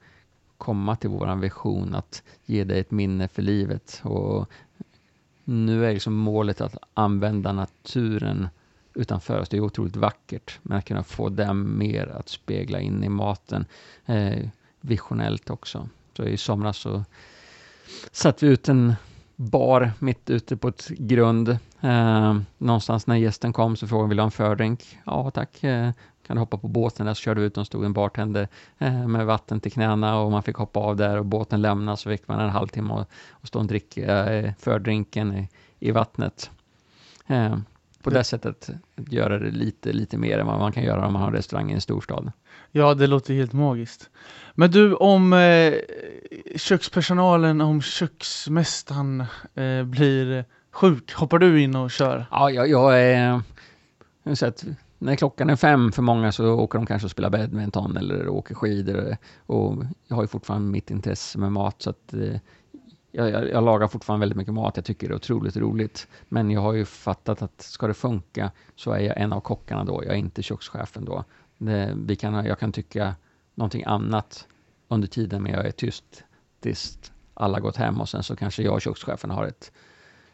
komma 0.58 0.96
till 0.96 1.10
våran 1.10 1.40
vision 1.40 1.94
att 1.94 2.22
ge 2.44 2.64
dig 2.64 2.80
ett 2.80 2.90
minne 2.90 3.28
för 3.28 3.42
livet. 3.42 4.00
Och 4.04 4.50
nu 5.44 5.86
är 5.86 5.92
liksom 5.92 6.14
målet 6.14 6.60
att 6.60 6.76
använda 6.94 7.52
naturen 7.52 8.48
utanför 8.94 9.40
oss. 9.40 9.48
Det 9.48 9.56
är 9.56 9.60
otroligt 9.60 9.96
vackert, 9.96 10.58
men 10.62 10.78
att 10.78 10.84
kunna 10.84 11.02
få 11.02 11.28
dem 11.28 11.78
mer 11.78 12.06
att 12.06 12.28
spegla 12.28 12.80
in 12.80 13.04
i 13.04 13.08
maten 13.08 13.64
eh, 14.06 14.48
visionellt 14.80 15.50
också. 15.50 15.88
Så 16.16 16.24
i 16.24 16.36
somras 16.36 16.76
så 16.76 17.04
satte 18.12 18.46
vi 18.46 18.52
ut 18.52 18.68
en 18.68 18.94
bar 19.36 19.92
mitt 19.98 20.30
ute 20.30 20.56
på 20.56 20.68
ett 20.68 20.88
grund. 20.88 21.48
Eh, 21.80 22.36
någonstans 22.58 23.06
när 23.06 23.16
gästen 23.16 23.52
kom 23.52 23.76
så 23.76 23.88
frågade 23.88 24.08
vi 24.08 24.08
vill 24.08 24.18
ha 24.18 24.24
en 24.24 24.30
fördrink? 24.30 24.98
Ja 25.04 25.30
tack, 25.30 25.64
eh, 25.64 25.90
kan 26.26 26.36
du 26.36 26.40
hoppa 26.40 26.58
på 26.58 26.68
båten 26.68 27.06
där? 27.06 27.14
Så 27.14 27.20
körde 27.20 27.40
vi 27.40 27.46
ut 27.46 27.58
och 27.58 27.66
stod 27.66 27.84
en 27.84 27.92
bartender 27.92 28.48
eh, 28.78 29.08
med 29.08 29.26
vatten 29.26 29.60
till 29.60 29.72
knäna 29.72 30.18
och 30.18 30.30
man 30.30 30.42
fick 30.42 30.56
hoppa 30.56 30.80
av 30.80 30.96
där 30.96 31.18
och 31.18 31.26
båten 31.26 31.62
lämnade 31.62 31.96
så 31.96 32.10
fick 32.10 32.28
man 32.28 32.40
en 32.40 32.50
halvtimme 32.50 32.94
och, 32.94 33.06
och 33.30 33.48
stå 33.48 33.58
och 33.58 33.66
dricka 33.66 34.32
eh, 34.32 34.52
fördrinken 34.58 35.36
i, 35.36 35.48
i 35.78 35.90
vattnet. 35.90 36.50
Eh, 37.26 37.56
Eh, 38.02 38.10
på 38.10 38.10
det 38.10 38.24
sättet 38.24 38.70
göra 38.96 39.38
det 39.38 39.50
lite, 39.50 39.92
lite 39.92 40.16
mer 40.16 40.38
än 40.38 40.46
vad 40.46 40.58
man 40.58 40.72
kan 40.72 40.82
göra 40.82 41.06
om 41.06 41.12
man 41.12 41.22
har 41.22 41.32
restaurang 41.32 41.70
i 41.70 41.74
en 41.74 41.80
storstad. 41.80 42.32
Ja, 42.70 42.94
det 42.94 43.06
låter 43.06 43.34
helt 43.34 43.52
magiskt. 43.52 44.10
Men 44.54 44.70
du, 44.70 44.94
om 44.94 45.32
eh, 45.32 45.74
kökspersonalen, 46.56 47.60
om 47.60 47.82
köksmästaren 47.82 49.20
eh, 49.54 49.84
blir 49.84 50.44
sjuk, 50.70 51.12
hoppar 51.12 51.38
du 51.38 51.62
in 51.62 51.76
och 51.76 51.90
kör? 51.90 52.26
Ja, 52.30 52.50
jag, 52.50 52.68
jag 52.68 53.00
är... 53.00 53.42
Jag 54.24 54.38
sett, 54.38 54.64
när 54.98 55.16
klockan 55.16 55.50
är 55.50 55.56
fem 55.56 55.92
för 55.92 56.02
många 56.02 56.32
så 56.32 56.54
åker 56.54 56.78
de 56.78 56.86
kanske 56.86 57.06
och 57.06 57.10
spelar 57.10 57.30
badminton 57.30 57.96
eller 57.96 58.28
åker 58.28 58.54
skidor. 58.54 59.16
Och 59.46 59.84
jag 60.08 60.16
har 60.16 60.22
ju 60.22 60.28
fortfarande 60.28 60.70
mitt 60.70 60.90
intresse 60.90 61.38
med 61.38 61.52
mat 61.52 61.82
så 61.82 61.90
att 61.90 62.14
eh, 62.14 62.36
jag, 63.12 63.30
jag, 63.30 63.50
jag, 63.50 63.64
lagar 63.64 63.88
fortfarande 63.88 64.22
väldigt 64.22 64.36
mycket 64.36 64.54
mat. 64.54 64.76
Jag 64.76 64.84
tycker 64.84 65.08
det 65.08 65.12
är 65.12 65.16
otroligt 65.16 65.56
roligt. 65.56 66.08
Men 66.28 66.50
jag 66.50 66.60
har 66.60 66.72
ju 66.72 66.84
fattat 66.84 67.42
att 67.42 67.62
ska 67.62 67.86
det 67.86 67.94
funka 67.94 68.50
så 68.76 68.92
är 68.92 69.00
jag 69.00 69.20
en 69.20 69.32
av 69.32 69.40
kockarna 69.40 69.84
då. 69.84 70.04
Jag 70.04 70.14
är 70.14 70.18
inte 70.18 70.42
kökschefen 70.42 71.04
då. 71.04 71.24
Det, 71.58 71.94
vi 71.96 72.16
kan, 72.16 72.44
jag 72.44 72.58
kan 72.58 72.72
tycka 72.72 73.14
någonting 73.54 73.84
annat 73.86 74.46
under 74.88 75.08
tiden, 75.08 75.42
men 75.42 75.52
jag 75.52 75.66
är 75.66 75.70
tyst 75.70 76.24
tills 76.60 77.12
alla 77.34 77.60
gått 77.60 77.76
hem 77.76 78.00
och 78.00 78.08
sen 78.08 78.22
så 78.22 78.36
kanske 78.36 78.62
jag 78.62 78.74
och 78.74 78.82
kökschefen 78.82 79.30
har 79.30 79.46
ett, 79.46 79.72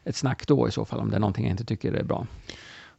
ett 0.05 0.17
snack 0.17 0.47
då 0.47 0.69
i 0.69 0.71
så 0.71 0.85
fall, 0.85 1.01
om 1.01 1.11
det 1.11 1.17
är 1.17 1.21
någonting 1.21 1.45
jag 1.45 1.51
inte 1.51 1.65
tycker 1.65 1.93
är 1.93 2.05
bra. 2.05 2.27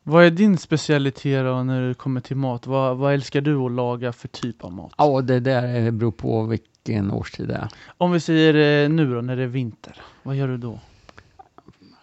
Vad 0.04 0.26
är 0.26 0.32
din 0.32 0.58
specialitet 0.58 1.46
då 1.46 1.64
när 1.64 1.88
det 1.88 1.94
kommer 1.94 2.22
till 2.22 2.38
mat? 2.38 2.68
Vad, 2.68 2.98
vad 2.98 3.14
älskar 3.14 3.42
du 3.42 3.56
att 3.58 3.72
laga 3.72 4.14
för 4.14 4.28
typ 4.28 4.64
av 4.64 4.72
mat? 4.72 4.94
Ja, 4.98 5.22
det 5.22 5.40
där 5.40 5.92
beror 5.92 6.12
på 6.12 6.44
vilken 6.84 7.12
årstid 7.12 7.48
det 7.48 7.54
är. 7.54 7.68
Om 7.98 8.12
vi 8.12 8.20
säger 8.20 8.84
eh, 8.84 8.90
nu 8.90 9.14
då, 9.14 9.22
när 9.22 9.36
det 9.36 9.44
är 9.44 9.48
vinter, 9.48 9.96
vad 10.24 10.36
gör 10.36 10.48
du 10.48 10.58
då? 10.58 10.80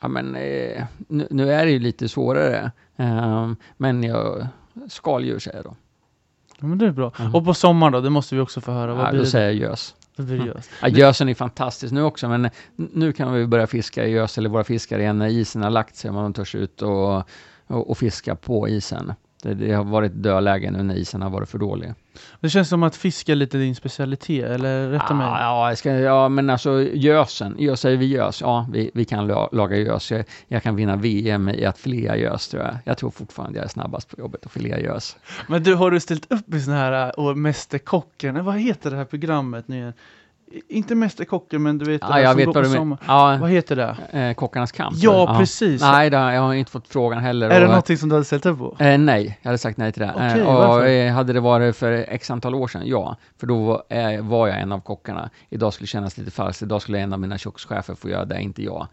Ja, 0.00 0.08
men 0.08 0.36
eh, 0.36 0.84
nu, 1.08 1.26
nu, 1.30 1.52
är 1.52 1.64
det 1.64 1.70
ju 1.70 1.78
lite 1.78 2.08
svårare, 2.08 2.70
eh, 2.96 3.52
men 3.76 4.02
jag, 4.02 4.46
skaldjur 4.88 5.38
säger 5.38 5.56
jag 5.56 5.64
då. 5.64 5.76
Ja, 6.60 6.66
men 6.66 6.78
det 6.78 6.86
är 6.86 6.90
bra. 6.90 7.12
Mm. 7.18 7.34
Och 7.34 7.44
på 7.44 7.54
sommaren 7.54 7.92
då, 7.92 8.00
det 8.00 8.10
måste 8.10 8.34
vi 8.34 8.40
också 8.40 8.60
få 8.60 8.72
höra. 8.72 8.94
Vad 8.94 9.06
ja, 9.06 9.10
blir 9.10 9.18
då 9.18 9.24
det? 9.24 9.30
säger 9.30 9.46
jag 9.46 9.54
gös. 9.54 9.94
Mm. 10.18 10.50
Ja, 10.82 10.88
gösen 10.88 11.28
är 11.28 11.34
fantastisk 11.34 11.92
nu 11.92 12.02
också, 12.02 12.28
men 12.28 12.50
nu 12.76 13.12
kan 13.12 13.32
vi 13.32 13.46
börja 13.46 13.66
fiska 13.66 14.06
i 14.06 14.10
gös, 14.10 14.38
eller 14.38 14.48
våra 14.48 14.64
fiskare 14.64 15.02
igen, 15.02 15.18
när 15.18 15.28
isen 15.28 15.62
har 15.62 15.70
lagt 15.70 15.96
sig, 15.96 16.10
man 16.10 16.32
törs 16.32 16.54
ut 16.54 16.82
och, 16.82 17.16
och, 17.66 17.90
och 17.90 17.98
fiska 17.98 18.36
på 18.36 18.68
isen. 18.68 19.12
Det, 19.54 19.72
har 19.72 19.84
varit 19.84 20.12
dödläge 20.14 20.70
nu 20.70 20.82
när 20.82 20.94
isen 20.94 21.22
har 21.22 21.30
varit 21.30 21.48
för 21.48 21.58
dålig. 21.58 21.94
Det 22.40 22.50
känns 22.50 22.68
som 22.68 22.82
att 22.82 22.96
fiska 22.96 23.32
är 23.32 23.36
lite 23.36 23.58
din 23.58 23.74
specialitet, 23.74 24.44
eller 24.44 24.90
rätta 24.90 25.14
mig? 25.14 25.26
Ja, 25.26 25.76
ska, 25.76 25.92
ja, 25.92 26.28
men 26.28 26.50
alltså 26.50 26.82
gösen, 26.82 27.56
jag 27.58 27.78
säger 27.78 27.96
vi 27.96 28.06
gös, 28.06 28.40
ja, 28.40 28.68
vi, 28.72 28.90
vi 28.94 29.04
kan 29.04 29.26
laga 29.52 29.76
gös. 29.76 30.10
Jag, 30.10 30.24
jag, 30.48 30.62
kan 30.62 30.76
vinna 30.76 30.96
VM 30.96 31.48
i 31.48 31.64
att 31.64 31.78
filea 31.78 32.16
gös, 32.16 32.48
tror 32.48 32.62
jag. 32.62 32.76
Jag 32.84 32.98
tror 32.98 33.10
fortfarande 33.10 33.58
jag 33.58 33.64
är 33.64 33.68
snabbast 33.68 34.08
på 34.08 34.20
jobbet 34.20 34.46
att 34.46 34.52
filea 34.52 34.80
gös. 34.80 35.16
Men 35.48 35.62
du, 35.62 35.74
har 35.74 35.90
du 35.90 36.00
ställt 36.00 36.32
upp 36.32 36.54
i 36.54 36.60
sån 36.60 36.74
här, 36.74 37.20
och 37.20 37.38
Mästerkocken, 37.38 38.44
vad 38.44 38.58
heter 38.58 38.90
det 38.90 38.96
här 38.96 39.04
programmet 39.04 39.68
nu 39.68 39.92
inte 40.68 40.94
Mästerkocken, 40.94 41.62
men 41.62 41.78
du 41.78 41.84
vet 41.84 42.02
ja, 42.02 42.20
jag 42.20 42.34
vet 42.34 42.46
vad 42.46 42.64
du 42.64 42.68
menar. 42.68 42.98
Ja, 43.06 43.38
vad 43.40 43.50
heter 43.50 43.76
det? 43.76 44.18
Eh, 44.18 44.34
kockarnas 44.34 44.72
kamp. 44.72 44.96
Ja, 44.96 45.26
ja. 45.28 45.38
precis. 45.38 45.80
Nej, 45.80 46.10
då, 46.10 46.16
jag 46.16 46.40
har 46.40 46.54
inte 46.54 46.70
fått 46.70 46.88
frågan 46.88 47.18
heller. 47.18 47.50
Är 47.50 47.54
och, 47.54 47.60
det 47.60 47.66
någonting 47.66 47.96
som 47.96 48.08
du 48.08 48.14
hade 48.14 48.24
ställt 48.24 48.46
upp 48.46 48.58
på? 48.58 48.76
Eh, 48.78 48.98
nej, 48.98 49.38
jag 49.42 49.48
hade 49.48 49.58
sagt 49.58 49.78
nej 49.78 49.92
till 49.92 50.02
det. 50.02 50.12
Okay, 50.14 50.40
eh, 50.40 50.46
och 50.46 50.86
eh, 50.86 51.12
hade 51.12 51.32
det 51.32 51.40
varit 51.40 51.76
för 51.76 51.92
x 51.92 52.30
antal 52.30 52.54
år 52.54 52.68
sedan, 52.68 52.82
ja. 52.84 53.16
För 53.38 53.46
då 53.46 53.64
var, 53.64 53.82
eh, 53.88 54.22
var 54.22 54.48
jag 54.48 54.60
en 54.60 54.72
av 54.72 54.80
kockarna. 54.80 55.30
Idag 55.48 55.72
skulle 55.72 55.84
det 55.84 55.88
kännas 55.88 56.18
lite 56.18 56.30
falskt. 56.30 56.62
Idag 56.62 56.82
skulle 56.82 56.98
en 56.98 57.12
av 57.12 57.20
mina 57.20 57.38
kökschefer 57.38 57.94
få 57.94 58.08
göra 58.08 58.24
det, 58.24 58.40
inte 58.40 58.62
jag. 58.62 58.86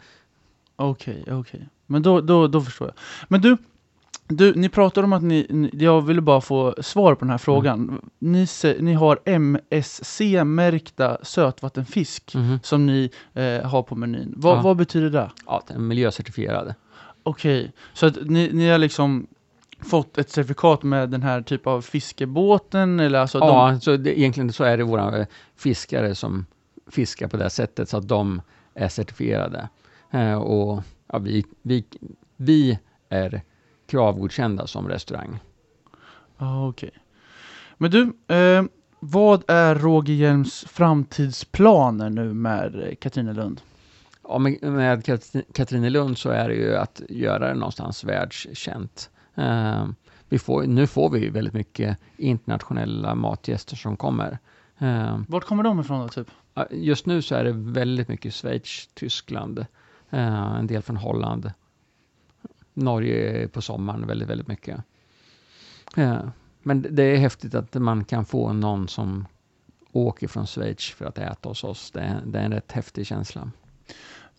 Okej, 0.76 1.20
okay, 1.22 1.34
okej. 1.34 1.40
Okay. 1.40 1.60
Men 1.86 2.02
då, 2.02 2.20
då, 2.20 2.48
då 2.48 2.60
förstår 2.60 2.88
jag. 2.88 2.94
Men 3.28 3.40
du, 3.40 3.56
Du, 4.28 4.54
ni 4.54 4.68
pratar 4.68 5.02
om 5.02 5.12
att 5.12 5.22
ni, 5.22 5.46
ni, 5.50 5.70
jag 5.72 6.02
ville 6.02 6.20
bara 6.20 6.40
få 6.40 6.74
svar 6.82 7.14
på 7.14 7.20
den 7.24 7.30
här 7.30 7.38
frågan. 7.38 8.10
Ni, 8.18 8.46
se- 8.46 8.76
ni 8.80 8.92
har 8.94 9.18
MSC-märkta 9.24 11.18
sötvattenfisk 11.22 12.34
Mhm. 12.34 12.58
som 12.62 12.86
ni 12.86 13.10
eh, 13.34 13.60
har 13.70 13.82
på 13.82 13.94
menyn. 13.96 14.34
Vad, 14.36 14.56
Ja. 14.58 14.62
vad 14.62 14.76
betyder 14.76 15.10
det? 15.10 15.30
Ja, 15.46 15.62
den 15.66 15.76
är 15.76 15.80
miljöcertifierad. 15.80 16.74
Okej, 17.22 17.72
så 17.94 18.06
att 18.06 18.16
ni, 18.24 18.50
ni 18.52 18.68
har 18.68 18.78
liksom 18.78 19.26
fått 19.80 20.18
ett 20.18 20.30
certifikat 20.30 20.82
med 20.82 21.10
den 21.10 21.22
här 21.22 21.42
typ 21.42 21.66
av 21.66 21.80
fiskebåten 21.82 23.00
eller 23.00 23.18
alltså 23.18 23.38
de, 23.38 23.48
Ja, 23.48 23.80
så 23.80 23.96
det, 23.96 24.18
egentligen 24.20 24.52
så 24.52 24.64
är 24.64 24.76
det 24.76 24.84
våra 24.84 25.18
eh, 25.18 25.26
fiskare 25.56 26.14
som 26.14 26.46
fiskar 26.90 27.28
på 27.28 27.36
det 27.36 27.50
sättet 27.50 27.88
så 27.88 27.96
att 27.96 28.08
de 28.08 28.42
är 28.74 28.88
certifierade. 28.88 29.68
Eh, 30.10 30.34
och 30.34 30.82
ja, 31.12 31.18
vi, 31.18 31.44
vi, 31.62 31.84
vi 32.36 32.78
är 33.08 33.42
kravgodkända 33.86 34.66
som 34.66 34.88
restaurang. 34.88 35.38
Ja, 36.38 36.68
okej. 36.68 36.90
Men 37.78 37.90
du, 37.90 38.02
eh, 38.34 38.62
vad 39.00 39.42
är 39.50 39.74
Roger 39.74 40.14
Hjelms 40.14 40.64
framtidsplaner 40.68 42.10
nu 42.10 42.34
med 42.34 42.82
eh, 42.88 42.94
Katrinelund? 42.94 43.60
Ja, 44.28 44.38
med, 44.38 44.62
med 44.62 45.04
Kat- 45.04 45.52
Katrinelund 45.54 46.18
så 46.18 46.30
är 46.30 46.48
det 46.48 46.54
ju 46.54 46.76
att 46.76 47.02
göra 47.08 47.48
det 47.48 47.54
någonstans 47.54 48.04
världskänt. 48.04 49.10
Eh, 49.34 49.86
vi 50.28 50.38
får, 50.38 50.62
nu 50.62 50.86
får 50.86 51.10
vi 51.10 51.20
ju 51.20 51.30
väldigt 51.30 51.54
mycket 51.54 51.98
internationella 52.16 53.14
matgäster 53.14 53.76
som 53.76 53.96
kommer. 53.96 54.38
Eh, 54.78 55.18
Vart 55.28 55.44
kommer 55.44 55.62
de 55.62 55.80
ifrån 55.80 56.00
då, 56.00 56.08
typ? 56.08 56.28
Just 56.70 57.06
nu 57.06 57.22
så 57.22 57.34
är 57.34 57.44
det 57.44 57.52
väldigt 57.52 58.08
mycket 58.08 58.34
Schweiz, 58.34 58.88
Tyskland, 58.94 59.58
eh, 60.10 60.54
en 60.58 60.66
del 60.66 60.82
från 60.82 60.96
Holland. 60.96 61.52
Norge 62.74 63.48
på 63.48 63.62
sommaren 63.62 64.06
väldigt, 64.06 64.28
väldigt 64.28 64.48
mycket. 64.48 64.80
Eh, 65.96 66.18
men 66.62 66.86
det- 66.90 67.02
är 67.02 67.16
häftigt 67.16 67.54
att 67.54 67.74
man 67.74 68.04
kan 68.04 68.24
få 68.24 68.52
någon 68.52 68.88
som 68.88 69.26
åker 69.92 70.28
från 70.28 70.46
Schweiz 70.46 70.90
för 70.90 71.04
att 71.04 71.18
äta 71.18 71.48
hos 71.48 71.64
oss. 71.64 71.90
Det 71.90 72.00
är, 72.00 72.20
det 72.26 72.38
är 72.38 72.44
en 72.44 72.52
rätt 72.52 72.72
häftig 72.72 73.06
känsla. 73.06 73.50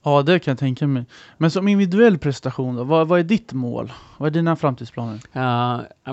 Ja, 0.04 0.22
det 0.22 0.40
kan 0.40 0.52
jag 0.52 0.60
tänka 0.60 0.88
mig. 0.88 1.06
Men 1.38 1.52
som 1.52 1.68
individuell 1.68 2.18
prestation 2.18 2.76
då, 2.76 2.84
vad, 2.84 3.08
vad 3.08 3.20
är 3.20 3.24
ditt 3.24 3.54
mål? 3.54 3.94
Vad 4.18 4.28
är 4.28 4.32
dina 4.32 4.56
framtidsplaner? 4.56 5.20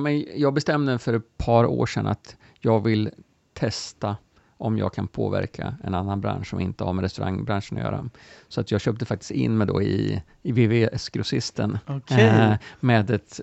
Men 0.01 0.25
jag 0.41 0.55
bestämde 0.55 0.99
för 0.99 1.15
ett 1.15 1.37
par 1.39 1.65
år 1.67 1.87
sedan 1.87 2.07
att 2.07 2.37
jag 2.61 2.81
vill 2.85 3.11
testa 3.55 4.17
om 4.63 4.79
jag 4.79 4.93
kan 4.93 5.09
påverka 5.09 5.75
en 5.85 5.95
annan 5.95 6.21
bransch 6.21 6.47
som 6.47 6.61
inte 6.61 6.85
har 6.85 6.93
med 6.93 7.03
restaurangbranschen 7.03 7.79
att 7.79 7.85
göra. 7.85 8.09
Så 8.49 8.61
att 8.61 8.71
jag 8.71 8.81
köpte 8.81 9.05
faktiskt 9.05 9.31
in 9.31 9.59
mig 9.59 9.67
då 9.67 9.83
i, 9.83 10.23
i 10.43 10.53
VVS-grossisten 10.53 11.79
Okej. 11.87 12.27
eh, 12.27 12.55
med 12.81 13.11
ett, 13.11 13.41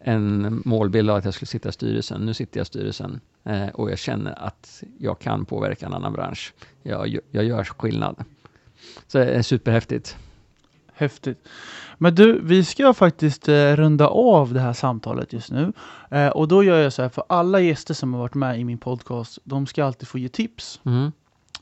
en 0.00 0.62
målbild 0.64 1.10
av 1.10 1.16
att 1.16 1.24
jag 1.24 1.34
skulle 1.34 1.46
sitta 1.46 1.68
i 1.68 1.72
styrelsen. 1.72 2.26
Nu 2.26 2.34
sitter 2.34 2.60
jag 2.60 2.64
i 2.64 2.66
styrelsen 2.66 3.20
eh, 3.44 3.68
och 3.68 3.90
jag 3.90 3.98
känner 3.98 4.46
att 4.46 4.82
jag 4.98 5.18
kan 5.18 5.44
påverka 5.44 5.86
en 5.86 5.94
annan 5.94 6.12
bransch. 6.12 6.54
Jag, 6.82 7.18
jag 7.30 7.44
gör 7.44 7.64
skillnad. 7.64 8.24
Så 9.06 9.18
det 9.18 9.24
är 9.24 9.42
superhäftigt. 9.42 10.16
Häftigt. 10.98 11.48
Men 11.98 12.14
du, 12.14 12.40
vi 12.42 12.64
ska 12.64 12.94
faktiskt 12.94 13.48
eh, 13.48 13.76
runda 13.76 14.08
av 14.08 14.54
det 14.54 14.60
här 14.60 14.72
samtalet 14.72 15.32
just 15.32 15.50
nu. 15.50 15.72
Eh, 16.10 16.28
och 16.28 16.48
då 16.48 16.64
gör 16.64 16.78
jag 16.78 16.92
så 16.92 17.02
här, 17.02 17.08
för 17.08 17.24
alla 17.28 17.60
gäster 17.60 17.94
som 17.94 18.14
har 18.14 18.20
varit 18.20 18.34
med 18.34 18.60
i 18.60 18.64
min 18.64 18.78
podcast, 18.78 19.38
de 19.44 19.66
ska 19.66 19.84
alltid 19.84 20.08
få 20.08 20.18
ge 20.18 20.28
tips. 20.28 20.80
Mm. 20.84 21.12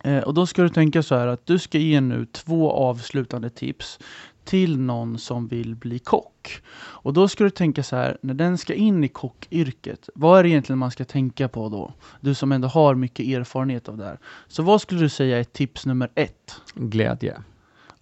Eh, 0.05 0.19
och 0.19 0.35
då 0.35 0.47
ska 0.47 0.63
du 0.63 0.69
tänka 0.69 1.03
så 1.03 1.15
här 1.15 1.27
att 1.27 1.47
du 1.47 1.59
ska 1.59 1.79
ge 1.79 2.01
nu 2.01 2.27
två 2.27 2.73
avslutande 2.73 3.51
tips 3.51 3.99
till 4.45 4.79
någon 4.79 5.19
som 5.19 5.49
vill 5.49 5.75
bli 5.75 5.99
kock. 5.99 6.63
Och 6.77 7.13
då 7.13 7.29
ska 7.29 7.45
du 7.45 7.51
tänka 7.51 7.83
så 7.83 7.97
här, 7.97 8.19
när 8.21 8.35
den 8.35 8.59
ska 8.59 8.75
in 8.75 9.05
i 9.05 9.09
kockyrket, 9.09 10.09
vad 10.15 10.39
är 10.39 10.43
det 10.43 10.49
egentligen 10.49 10.79
man 10.79 10.91
ska 10.91 11.05
tänka 11.05 11.49
på 11.49 11.69
då? 11.69 11.93
Du 12.21 12.35
som 12.35 12.53
ändå 12.53 12.69
har 12.69 12.95
mycket 12.95 13.27
erfarenhet 13.27 13.89
av 13.89 13.97
det 13.97 14.05
här. 14.05 14.19
Så 14.49 14.63
vad 14.63 14.81
skulle 14.81 15.01
du 15.01 15.09
säga 15.09 15.39
är 15.39 15.45
tips 15.45 15.87
nummer 15.87 16.11
ett? 16.15 16.61
Glädje. 16.75 17.43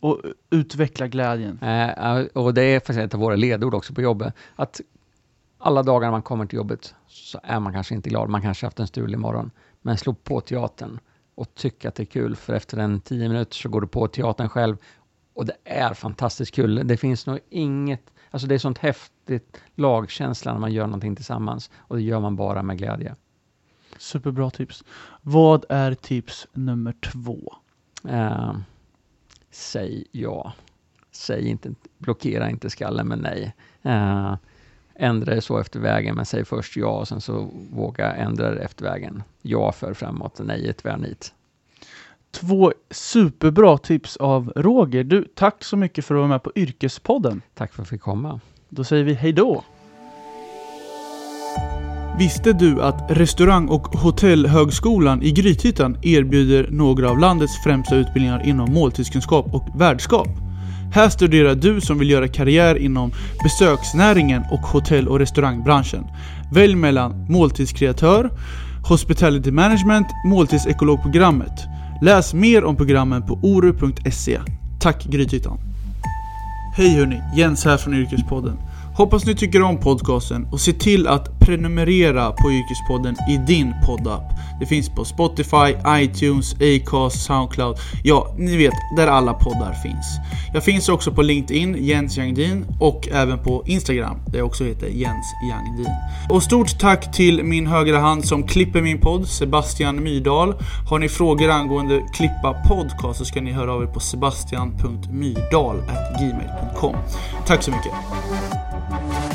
Och 0.02 0.20
utveckla 0.50 1.06
glädjen. 1.08 1.58
Eh, 1.58 2.24
och 2.32 2.54
det 2.54 2.62
är 2.62 2.80
faktiskt 2.80 2.98
ett 2.98 3.14
av 3.14 3.20
våra 3.20 3.36
ledord 3.36 3.74
också 3.74 3.94
på 3.94 4.02
jobbet. 4.02 4.34
Att 4.56 4.80
alla 5.58 5.82
dagar 5.82 6.10
man 6.10 6.22
kommer 6.22 6.46
till 6.46 6.56
jobbet 6.56 6.94
så 7.06 7.40
är 7.42 7.60
man 7.60 7.72
kanske 7.72 7.94
inte 7.94 8.08
glad. 8.08 8.28
Man 8.28 8.42
kanske 8.42 8.66
haft 8.66 8.80
en 8.80 8.86
strulig 8.86 9.18
morgon. 9.18 9.50
Men 9.82 9.98
slå 9.98 10.14
på 10.14 10.40
teatern 10.40 10.98
och 11.34 11.54
tyck 11.54 11.84
att 11.84 11.94
det 11.94 12.02
är 12.02 12.04
kul. 12.04 12.36
För 12.36 12.52
efter 12.52 12.78
en 12.78 13.00
tio 13.00 13.28
minuter 13.28 13.54
så 13.54 13.68
går 13.68 13.80
du 13.80 13.86
på 13.86 14.08
teatern 14.08 14.48
själv. 14.48 14.76
Och 15.34 15.46
det 15.46 15.56
är 15.64 15.94
fantastiskt 15.94 16.54
kul. 16.54 16.82
Det 16.84 16.96
finns 16.96 17.26
nog 17.26 17.38
inget, 17.50 18.12
alltså 18.30 18.48
det 18.48 18.54
är 18.54 18.58
sånt 18.58 18.78
häftigt 18.78 19.60
lagkänsla 19.74 20.52
när 20.52 20.60
man 20.60 20.72
gör 20.72 20.86
någonting 20.86 21.16
tillsammans. 21.16 21.70
Och 21.76 21.96
det 21.96 22.02
gör 22.02 22.20
man 22.20 22.36
bara 22.36 22.62
med 22.62 22.78
glädje. 22.78 23.16
Superbra 23.98 24.50
tips. 24.50 24.84
Vad 25.20 25.64
är 25.68 25.94
tips 25.94 26.46
nummer 26.52 26.92
två? 26.92 27.54
Eh, 28.08 28.52
säg 29.52 30.04
ja. 30.12 30.52
Säg 31.10 31.48
inte, 31.48 31.74
blockera 31.98 32.50
inte 32.50 32.70
skallen 32.70 33.08
med 33.08 33.18
nej. 33.18 33.54
Eh, 33.82 34.34
ändra 34.94 35.34
det 35.34 35.40
så 35.40 35.58
efter 35.58 35.80
vägen, 35.80 36.14
men 36.14 36.26
säg 36.26 36.44
först 36.44 36.76
ja 36.76 36.88
och 36.88 37.08
sen 37.08 37.20
så 37.20 37.50
våga 37.70 38.12
ändra 38.12 38.50
det 38.50 38.60
efter 38.60 38.84
vägen. 38.84 39.22
Ja 39.42 39.72
för 39.72 39.94
framåt, 39.94 40.40
nej 40.44 40.68
är 40.68 40.72
tvärnit. 40.72 41.34
Två 42.30 42.72
superbra 42.90 43.78
tips 43.78 44.16
av 44.16 44.52
Roger. 44.56 45.04
Du, 45.04 45.24
tack 45.34 45.64
så 45.64 45.76
mycket 45.76 46.04
för 46.04 46.14
att 46.14 46.18
vara 46.18 46.28
med 46.28 46.42
på 46.42 46.52
Yrkespodden. 46.54 47.42
Tack 47.54 47.72
för 47.72 47.82
att 47.82 47.86
jag 47.86 47.90
fick 47.90 48.00
komma. 48.00 48.40
Då 48.68 48.84
säger 48.84 49.04
vi 49.04 49.14
hej 49.14 49.32
då! 49.32 49.64
Visste 52.18 52.52
du 52.52 52.82
att 52.82 53.04
Restaurang 53.10 53.68
och 53.68 53.86
hotellhögskolan 53.86 55.22
i 55.22 55.30
Grythyttan 55.30 55.96
erbjuder 56.02 56.68
några 56.70 57.10
av 57.10 57.18
landets 57.18 57.62
främsta 57.64 57.96
utbildningar 57.96 58.46
inom 58.46 58.72
måltidskunskap 58.72 59.54
och 59.54 59.80
värdskap? 59.80 60.28
Här 60.94 61.08
studerar 61.08 61.54
du 61.54 61.80
som 61.80 61.98
vill 61.98 62.10
göra 62.10 62.28
karriär 62.28 62.74
inom 62.74 63.12
besöksnäringen 63.42 64.42
och 64.50 64.60
hotell 64.60 65.08
och 65.08 65.18
restaurangbranschen. 65.18 66.04
Välj 66.52 66.74
mellan 66.74 67.26
måltidskreatör, 67.28 68.30
hospitality 68.88 69.50
management, 69.50 70.06
måltidsekologprogrammet. 70.26 71.64
Läs 72.02 72.34
mer 72.34 72.64
om 72.64 72.76
programmen 72.76 73.26
på 73.26 73.38
oru.se. 73.42 74.40
Tack 74.80 75.04
Grythyttan! 75.04 75.58
Hej 76.76 76.88
hörni, 76.88 77.22
Jens 77.36 77.64
här 77.64 77.76
från 77.76 77.94
Yrkespodden. 77.94 78.56
Hoppas 78.94 79.26
ni 79.26 79.34
tycker 79.34 79.62
om 79.62 79.78
podcasten 79.78 80.48
och 80.52 80.60
se 80.60 80.72
till 80.72 81.06
att 81.06 81.40
prenumerera 81.40 82.30
på 82.30 82.52
Yrkespodden 82.52 83.16
i 83.30 83.36
din 83.36 83.74
poddapp. 83.86 84.22
Det 84.60 84.66
finns 84.66 84.88
på 84.88 85.04
Spotify, 85.04 85.74
iTunes, 85.88 86.54
Acast, 86.54 87.22
Soundcloud. 87.22 87.76
Ja, 88.04 88.34
ni 88.38 88.56
vet, 88.56 88.74
där 88.96 89.06
alla 89.06 89.34
poddar 89.34 89.72
finns. 89.72 90.18
Jag 90.54 90.64
finns 90.64 90.88
också 90.88 91.12
på 91.12 91.22
LinkedIn, 91.22 91.76
Jens 91.78 92.16
Jangdin, 92.16 92.66
och 92.80 93.08
även 93.12 93.38
på 93.38 93.62
Instagram, 93.66 94.16
där 94.26 94.38
jag 94.38 94.46
också 94.46 94.64
heter 94.64 94.86
Jens 94.86 95.26
Jangdin. 95.50 95.92
Och 96.30 96.42
stort 96.42 96.78
tack 96.78 97.12
till 97.12 97.44
min 97.44 97.66
högra 97.66 97.98
hand 97.98 98.24
som 98.24 98.42
klipper 98.42 98.82
min 98.82 99.00
podd, 99.00 99.28
Sebastian 99.28 100.02
Myrdal. 100.02 100.54
Har 100.88 100.98
ni 100.98 101.08
frågor 101.08 101.50
angående 101.50 102.02
klippa 102.14 102.54
podcast 102.68 103.18
så 103.18 103.24
ska 103.24 103.40
ni 103.40 103.52
höra 103.52 103.72
av 103.72 103.82
er 103.82 103.86
på 103.86 104.00
sebastian.myrdal.gmail.com. 104.00 106.96
Tack 107.46 107.62
så 107.62 107.70
mycket! 107.70 107.92
Bye. 108.92 109.31